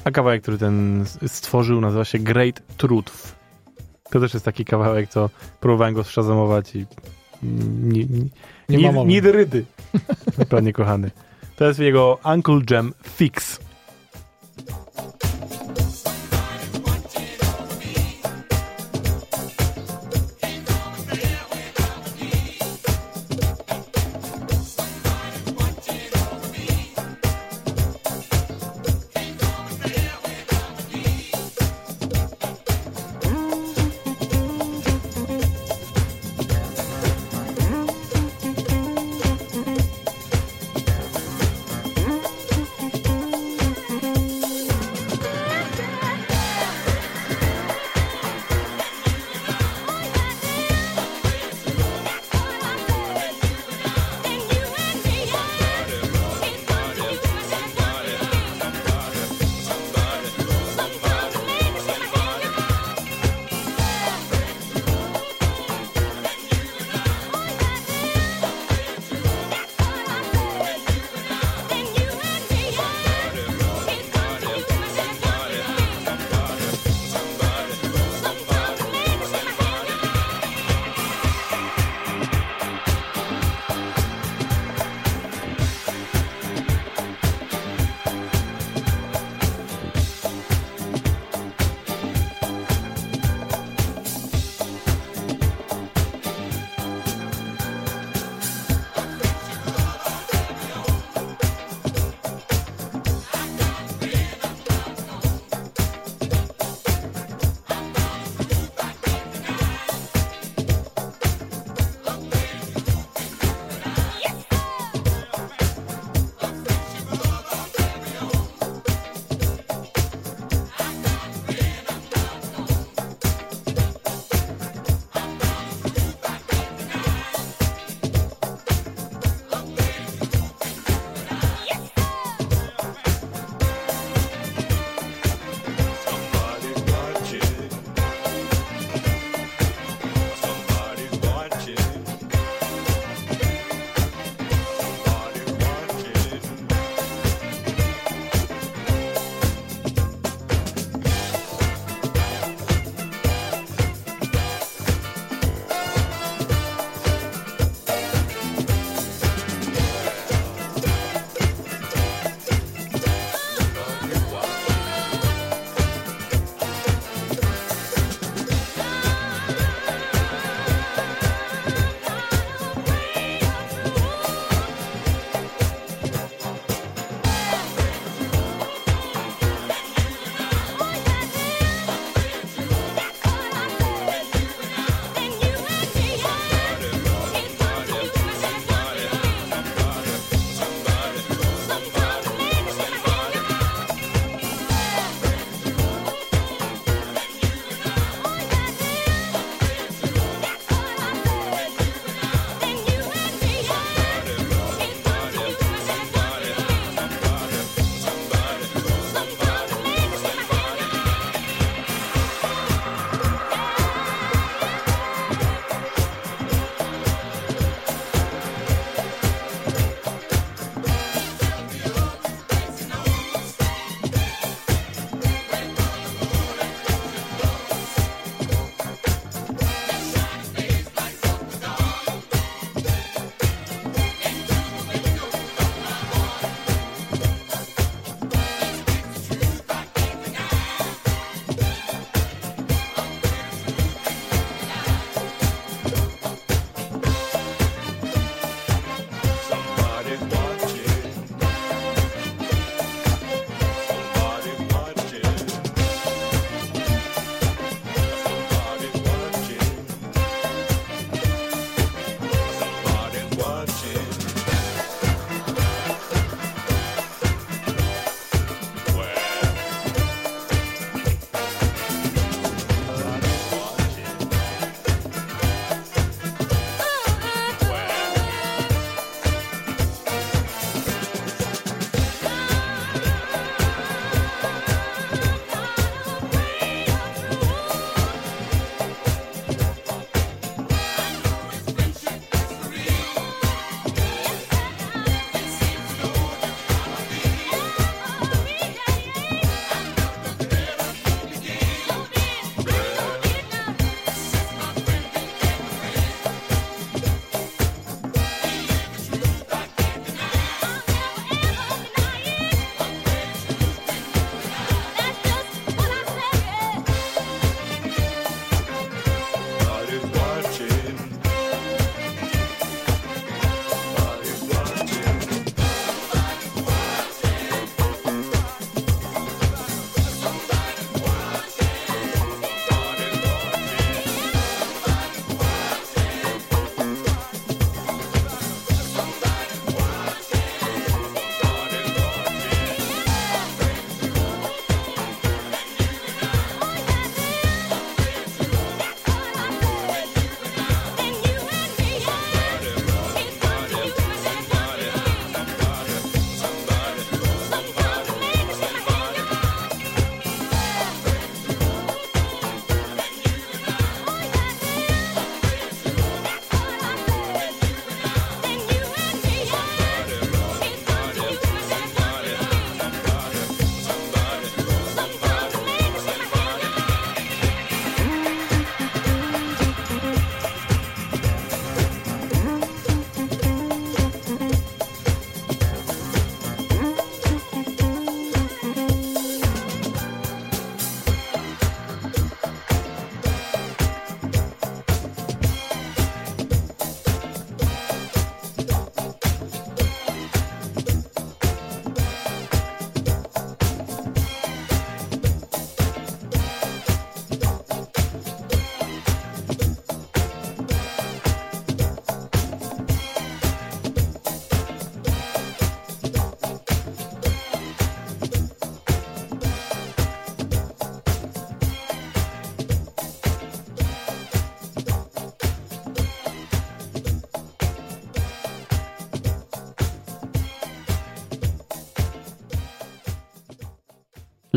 A 0.03 0.11
kawałek, 0.11 0.41
który 0.41 0.57
ten 0.57 1.06
stworzył, 1.27 1.81
nazywa 1.81 2.06
się 2.06 2.19
Great 2.19 2.77
Truth. 2.77 3.35
To 4.11 4.19
też 4.19 4.34
jest 4.34 4.45
taki 4.45 4.65
kawałek, 4.65 5.10
co 5.10 5.30
próbowałem 5.60 5.93
go 5.93 6.03
szazamować 6.03 6.76
i 6.76 6.85
nie, 7.43 8.06
nie, 8.69 8.77
Nie 8.77 8.91
mowy. 8.91 9.10
nie 9.10 9.22
rydy. 9.22 9.65
Panie 10.49 10.73
kochany. 10.73 11.11
To 11.56 11.65
jest 11.68 11.80
jego 11.80 12.19
Uncle 12.34 12.61
Jam 12.69 12.93
Fix. 13.03 13.55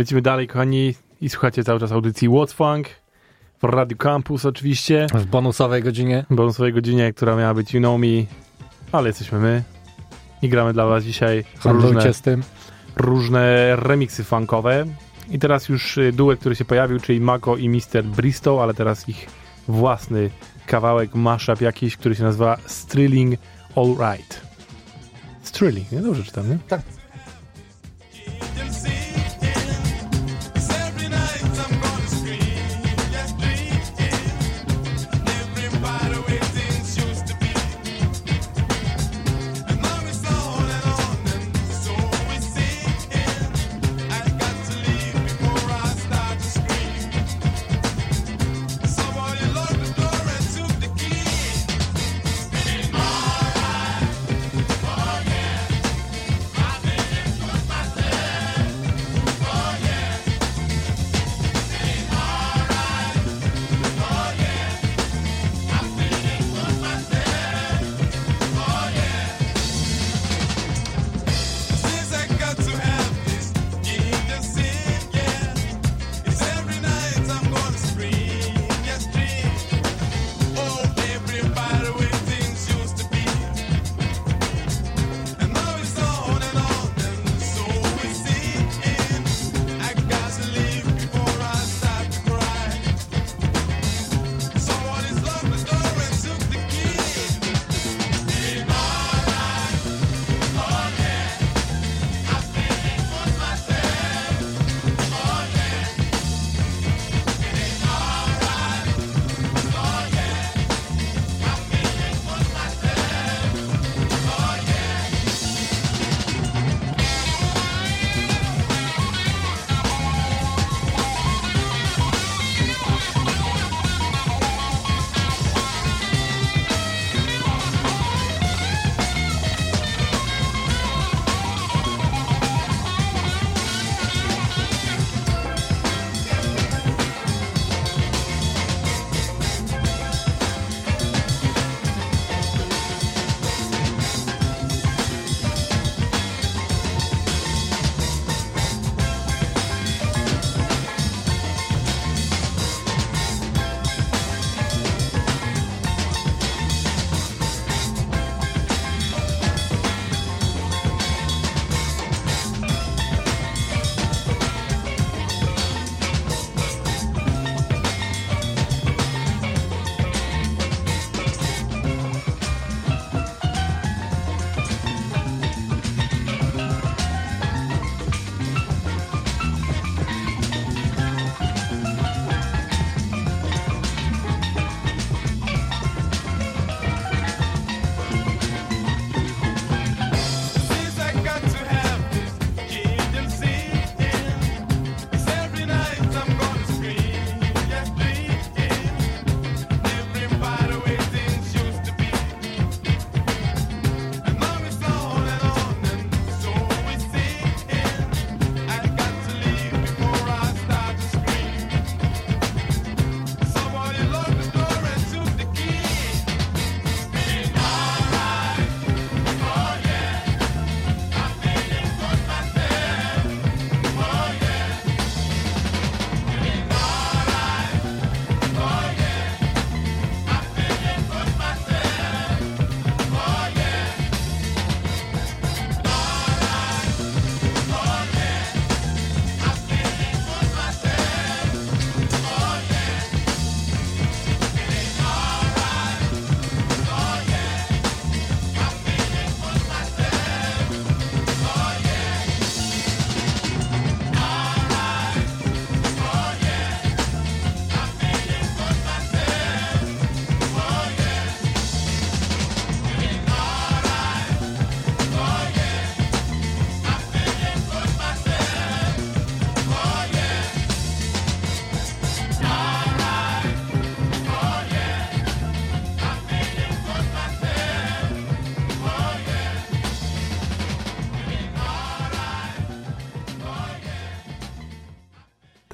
Lecimy 0.08 0.22
dalej, 0.22 0.46
kochani, 0.48 0.94
i 1.20 1.28
słuchacie 1.28 1.64
cały 1.64 1.80
czas 1.80 1.92
audycji 1.92 2.28
What's 2.28 2.52
Funk 2.52 2.88
w 3.62 3.64
Radio 3.64 3.96
Campus 3.96 4.44
oczywiście. 4.44 5.06
W 5.14 5.26
bonusowej 5.26 5.82
godzinie. 5.82 6.24
W 6.30 6.34
bonusowej 6.34 6.72
godzinie, 6.72 7.12
która 7.12 7.36
miała 7.36 7.54
być 7.54 7.74
You 7.74 7.80
Know 7.80 8.00
Me, 8.00 8.06
ale 8.92 9.08
jesteśmy 9.08 9.38
my 9.38 9.62
i 10.42 10.48
gramy 10.48 10.72
dla 10.72 10.86
was 10.86 11.04
dzisiaj 11.04 11.44
Handlujcie 11.58 11.94
różne, 11.94 12.14
z 12.14 12.20
tym. 12.22 12.42
różne 12.96 13.76
remiksy 13.76 14.24
funkowe. 14.24 14.86
I 15.30 15.38
teraz 15.38 15.68
już 15.68 15.98
y, 15.98 16.12
duet, 16.12 16.40
który 16.40 16.56
się 16.56 16.64
pojawił, 16.64 17.00
czyli 17.00 17.20
Mako 17.20 17.56
i 17.56 17.68
Mr. 17.68 18.04
Bristow, 18.04 18.60
ale 18.60 18.74
teraz 18.74 19.08
ich 19.08 19.26
własny 19.68 20.30
kawałek, 20.66 21.14
mashup 21.14 21.60
jakiś, 21.60 21.96
który 21.96 22.14
się 22.14 22.22
nazywa 22.22 22.56
Strilling 22.66 23.40
All 23.76 24.12
Right. 24.12 24.40
Strilling, 25.42 25.92
nie? 25.92 26.00
Dobrze 26.00 26.22
czytam, 26.22 26.50
nie? 26.50 26.58
Tak. 26.68 26.97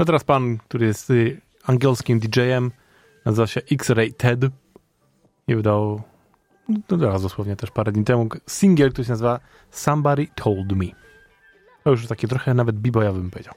Teraz 0.06 0.24
pan, 0.24 0.58
który 0.58 0.86
jest 0.86 1.10
y, 1.10 1.40
angielskim 1.64 2.20
DJ-em, 2.20 2.70
nazywa 3.24 3.46
się 3.46 3.60
X-Ray 3.72 4.12
Ted 4.12 4.40
i 5.48 5.54
wydał 5.54 6.02
no 6.68 6.98
teraz 6.98 7.22
dosłownie 7.22 7.56
też 7.56 7.70
parę 7.70 7.92
dni 7.92 8.04
temu 8.04 8.28
singiel, 8.46 8.92
który 8.92 9.04
się 9.04 9.12
nazywa 9.12 9.40
Somebody 9.70 10.26
Told 10.34 10.72
Me. 10.72 10.86
To 11.84 11.90
już 11.90 12.06
takie 12.06 12.28
trochę 12.28 12.54
nawet 12.54 12.76
b-boyowy 12.76 13.20
bym 13.20 13.30
powiedział. 13.30 13.54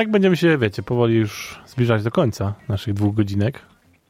Tak 0.00 0.10
będziemy 0.10 0.36
się, 0.36 0.58
wiecie, 0.58 0.82
powoli 0.82 1.14
już 1.14 1.60
zbliżać 1.66 2.02
do 2.02 2.10
końca 2.10 2.54
naszych 2.68 2.94
dwóch 2.94 3.14
godzinek, 3.14 3.62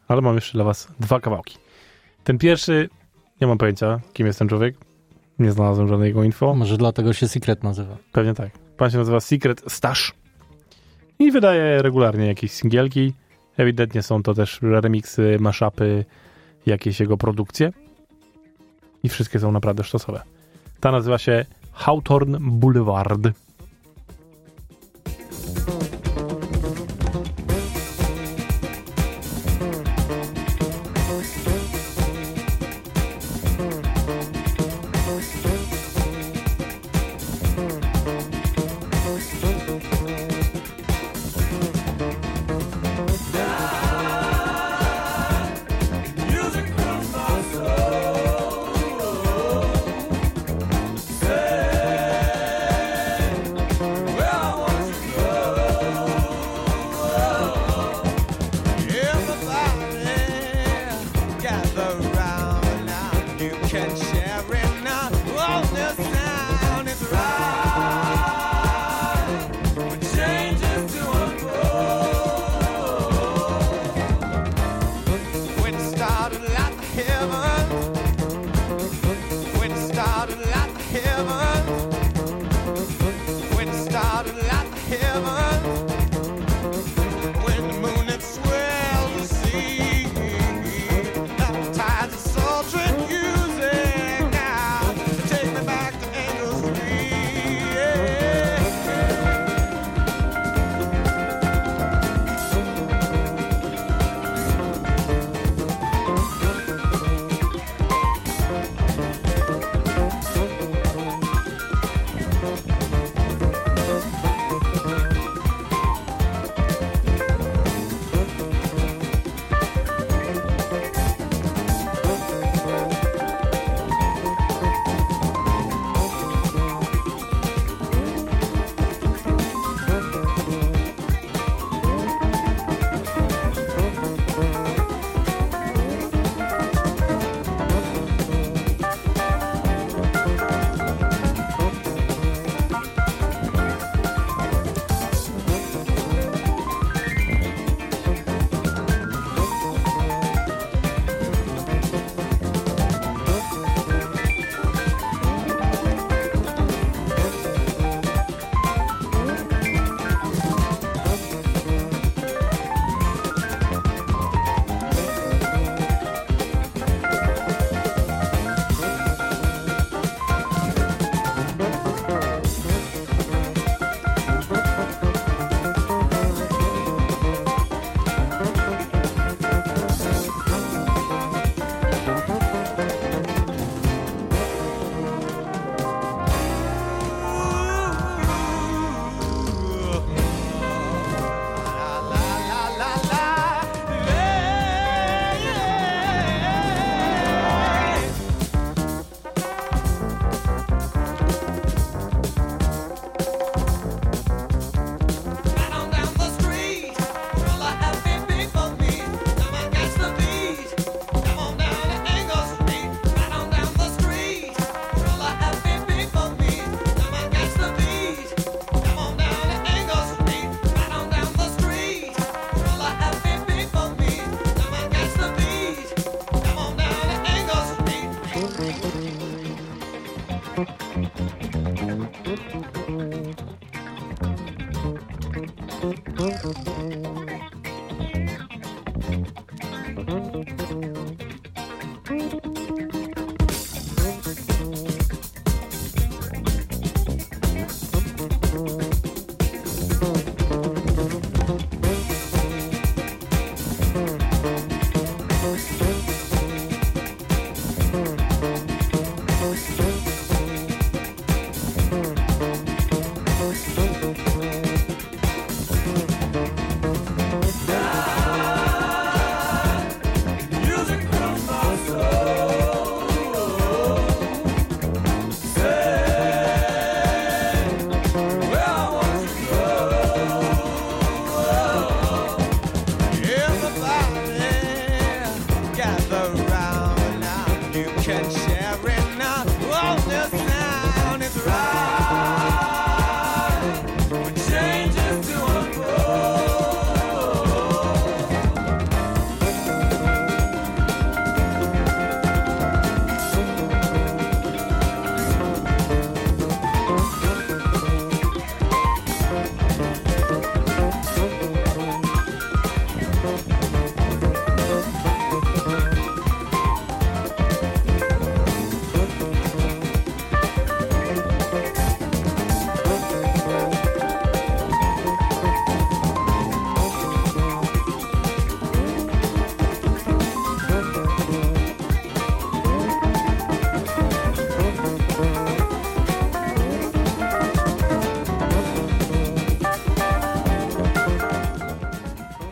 ale 0.08 0.20
mam 0.20 0.34
jeszcze 0.34 0.52
dla 0.52 0.64
was 0.64 0.88
dwa 1.00 1.20
kawałki. 1.20 1.58
Ten 2.24 2.38
pierwszy, 2.38 2.88
nie 3.40 3.46
mam 3.46 3.58
pojęcia, 3.58 4.00
kim 4.12 4.26
jest 4.26 4.38
ten 4.38 4.48
człowiek. 4.48 4.76
Nie 5.38 5.52
znalazłem 5.52 5.88
żadnego 5.88 6.24
info. 6.24 6.54
Może 6.54 6.76
dlatego 6.76 7.12
się 7.12 7.28
Secret 7.28 7.64
nazywa. 7.64 7.96
Pewnie 8.12 8.34
tak. 8.34 8.50
Pan 8.76 8.90
się 8.90 8.98
nazywa 8.98 9.20
Secret 9.20 9.62
Stash 9.68 10.14
i 11.18 11.30
wydaje 11.30 11.82
regularnie 11.82 12.26
jakieś 12.26 12.50
singielki. 12.50 13.14
Ewidentnie 13.56 14.02
są 14.02 14.22
to 14.22 14.34
też 14.34 14.62
remixy, 14.62 15.36
mashupy, 15.40 16.04
jakieś 16.66 17.00
jego 17.00 17.16
produkcje. 17.16 17.72
I 19.02 19.08
wszystkie 19.08 19.38
są 19.38 19.52
naprawdę 19.52 19.84
sztosowe. 19.84 20.22
Ta 20.80 20.92
nazywa 20.92 21.18
się 21.18 21.44
Hawthorne 21.72 22.38
Boulevard. 22.40 23.28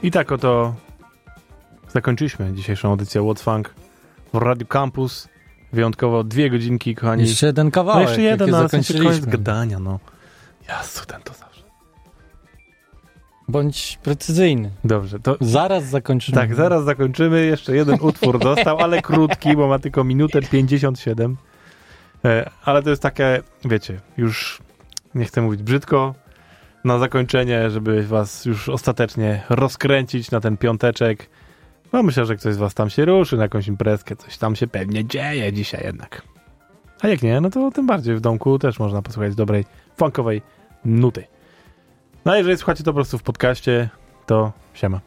I 0.09 0.11
tak 0.11 0.33
oto 0.33 0.75
zakończyliśmy 1.89 2.53
dzisiejszą 2.55 2.93
edycję 2.93 3.21
What's 3.21 3.43
Funk 3.43 3.75
w 4.35 4.37
Radio 4.37 4.67
Campus. 4.67 5.29
Wyjątkowo 5.73 6.25
dwie 6.25 6.51
godzinki, 6.51 6.95
kochani. 6.95 7.23
Jeszcze 7.23 7.47
jeden 7.47 7.71
kawałek, 7.71 8.05
No 8.05 8.09
jeszcze 8.09 8.23
jeden, 8.23 8.55
ale 8.55 8.69
sensie 8.69 8.95
koniec 8.95 9.05
zakończyliśmy. 9.05 9.33
gadania, 9.33 9.79
no. 9.79 9.99
Ja 10.69 10.83
ten 11.07 11.23
to 11.23 11.33
zawsze. 11.33 11.63
Bądź 13.49 13.99
precyzyjny. 14.03 14.71
Dobrze, 14.85 15.21
to... 15.21 15.37
Zaraz 15.41 15.85
zakończymy. 15.85 16.35
Tak, 16.35 16.55
zaraz 16.55 16.85
zakończymy. 16.85 17.47
Jeszcze 17.47 17.77
jeden 17.77 17.99
utwór 18.01 18.43
został, 18.55 18.79
ale 18.79 19.03
krótki, 19.03 19.57
bo 19.57 19.69
ma 19.69 19.79
tylko 19.79 20.05
minutę 20.05 20.43
57. 20.43 21.37
E, 22.25 22.51
ale 22.65 22.83
to 22.83 22.91
jest 22.91 23.03
takie, 23.03 23.43
wiecie, 23.65 24.01
już 24.17 24.63
nie 25.15 25.25
chcę 25.25 25.43
mówić 25.43 25.63
brzydko, 25.63 26.15
na 26.89 26.99
zakończenie, 26.99 27.71
żeby 27.71 28.03
was 28.03 28.45
już 28.45 28.69
ostatecznie 28.69 29.43
rozkręcić 29.49 30.31
na 30.31 30.41
ten 30.41 30.57
piąteczek. 30.57 31.31
No 31.93 32.03
myślę, 32.03 32.27
że 32.27 32.37
ktoś 32.37 32.55
z 32.55 32.57
was 32.57 32.75
tam 32.75 32.91
się 32.91 33.05
ruszy 33.05 33.37
na 33.37 33.43
jakąś 33.43 33.69
imprezkę, 33.69 34.17
coś 34.17 34.39
tam 34.39 34.57
się 34.57 34.67
pewnie 34.67 35.05
dzieje 35.05 35.53
dzisiaj 35.53 35.85
jednak. 35.85 36.23
A 37.01 37.09
jak 37.09 37.23
nie, 37.23 37.41
no 37.41 37.51
to 37.51 37.71
tym 37.71 37.87
bardziej 37.87 38.17
w 38.17 38.21
domku 38.21 38.59
też 38.59 38.79
można 38.79 39.03
posłuchać 39.03 39.35
dobrej, 39.35 39.65
funkowej 39.97 40.43
nuty. 40.85 41.25
No 42.25 42.33
a 42.33 42.37
jeżeli 42.37 42.57
słuchacie 42.57 42.85
to 42.85 42.91
po 42.91 42.95
prostu 42.95 43.19
w 43.19 43.23
podcaście, 43.23 43.89
to 44.27 44.53
siema. 44.75 45.01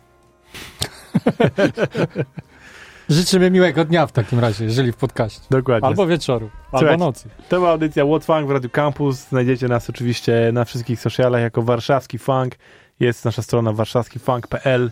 Życzymy 3.12 3.52
miłego 3.52 3.86
dnia 3.86 4.08
w 4.08 4.12
takim 4.12 4.40
razie, 4.40 4.66
jeżeli 4.66 4.92
w 4.92 4.96
podcaście. 4.96 5.42
Dokładnie. 5.50 5.88
Albo 5.88 6.08
wieczoru, 6.08 6.50
Słuchajcie, 6.70 6.92
albo 6.92 7.06
nocy. 7.06 7.30
To 7.50 7.56
była 7.56 7.70
audycja 7.70 8.06
What 8.06 8.26
Funk 8.26 8.48
w 8.48 8.52
Radio 8.52 8.70
Campus. 8.70 9.16
Znajdziecie 9.30 9.68
nas 9.68 9.90
oczywiście 9.90 10.50
na 10.54 10.66
wszystkich 10.66 11.00
socialach 11.00 11.42
jako 11.42 11.62
Warszawski 11.62 12.18
Funk. 12.18 12.56
Jest 13.00 13.26
nasza 13.26 13.42
strona 13.42 13.74
warszawskifunk.pl 13.74 14.92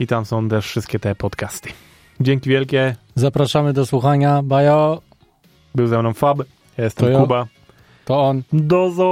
i 0.00 0.06
tam 0.06 0.24
są 0.24 0.48
też 0.48 0.66
wszystkie 0.66 0.98
te 0.98 1.14
podcasty. 1.14 1.68
Dzięki 2.20 2.50
wielkie. 2.50 2.96
Zapraszamy 3.14 3.72
do 3.72 3.86
słuchania. 3.86 4.42
Bajo. 4.42 5.02
Był 5.74 5.86
ze 5.86 5.98
mną 5.98 6.14
Fab. 6.14 6.38
Ja 6.78 6.84
jestem 6.84 7.12
To. 7.12 7.20
Kuba. 7.20 7.46
To 8.04 8.22
on. 8.22 8.42
Dozo! 8.52 9.06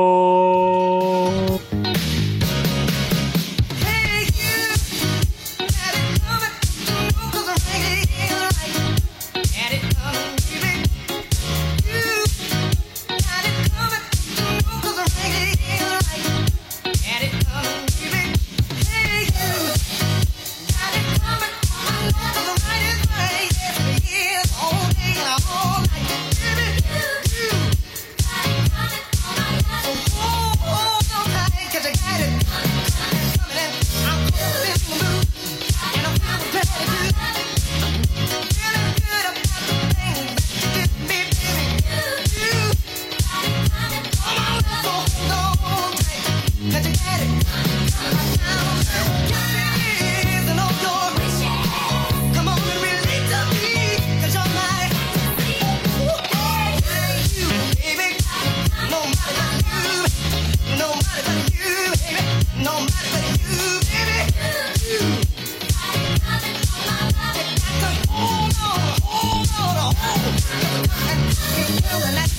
Radio 71.94 72.10
Campus. 72.10 72.33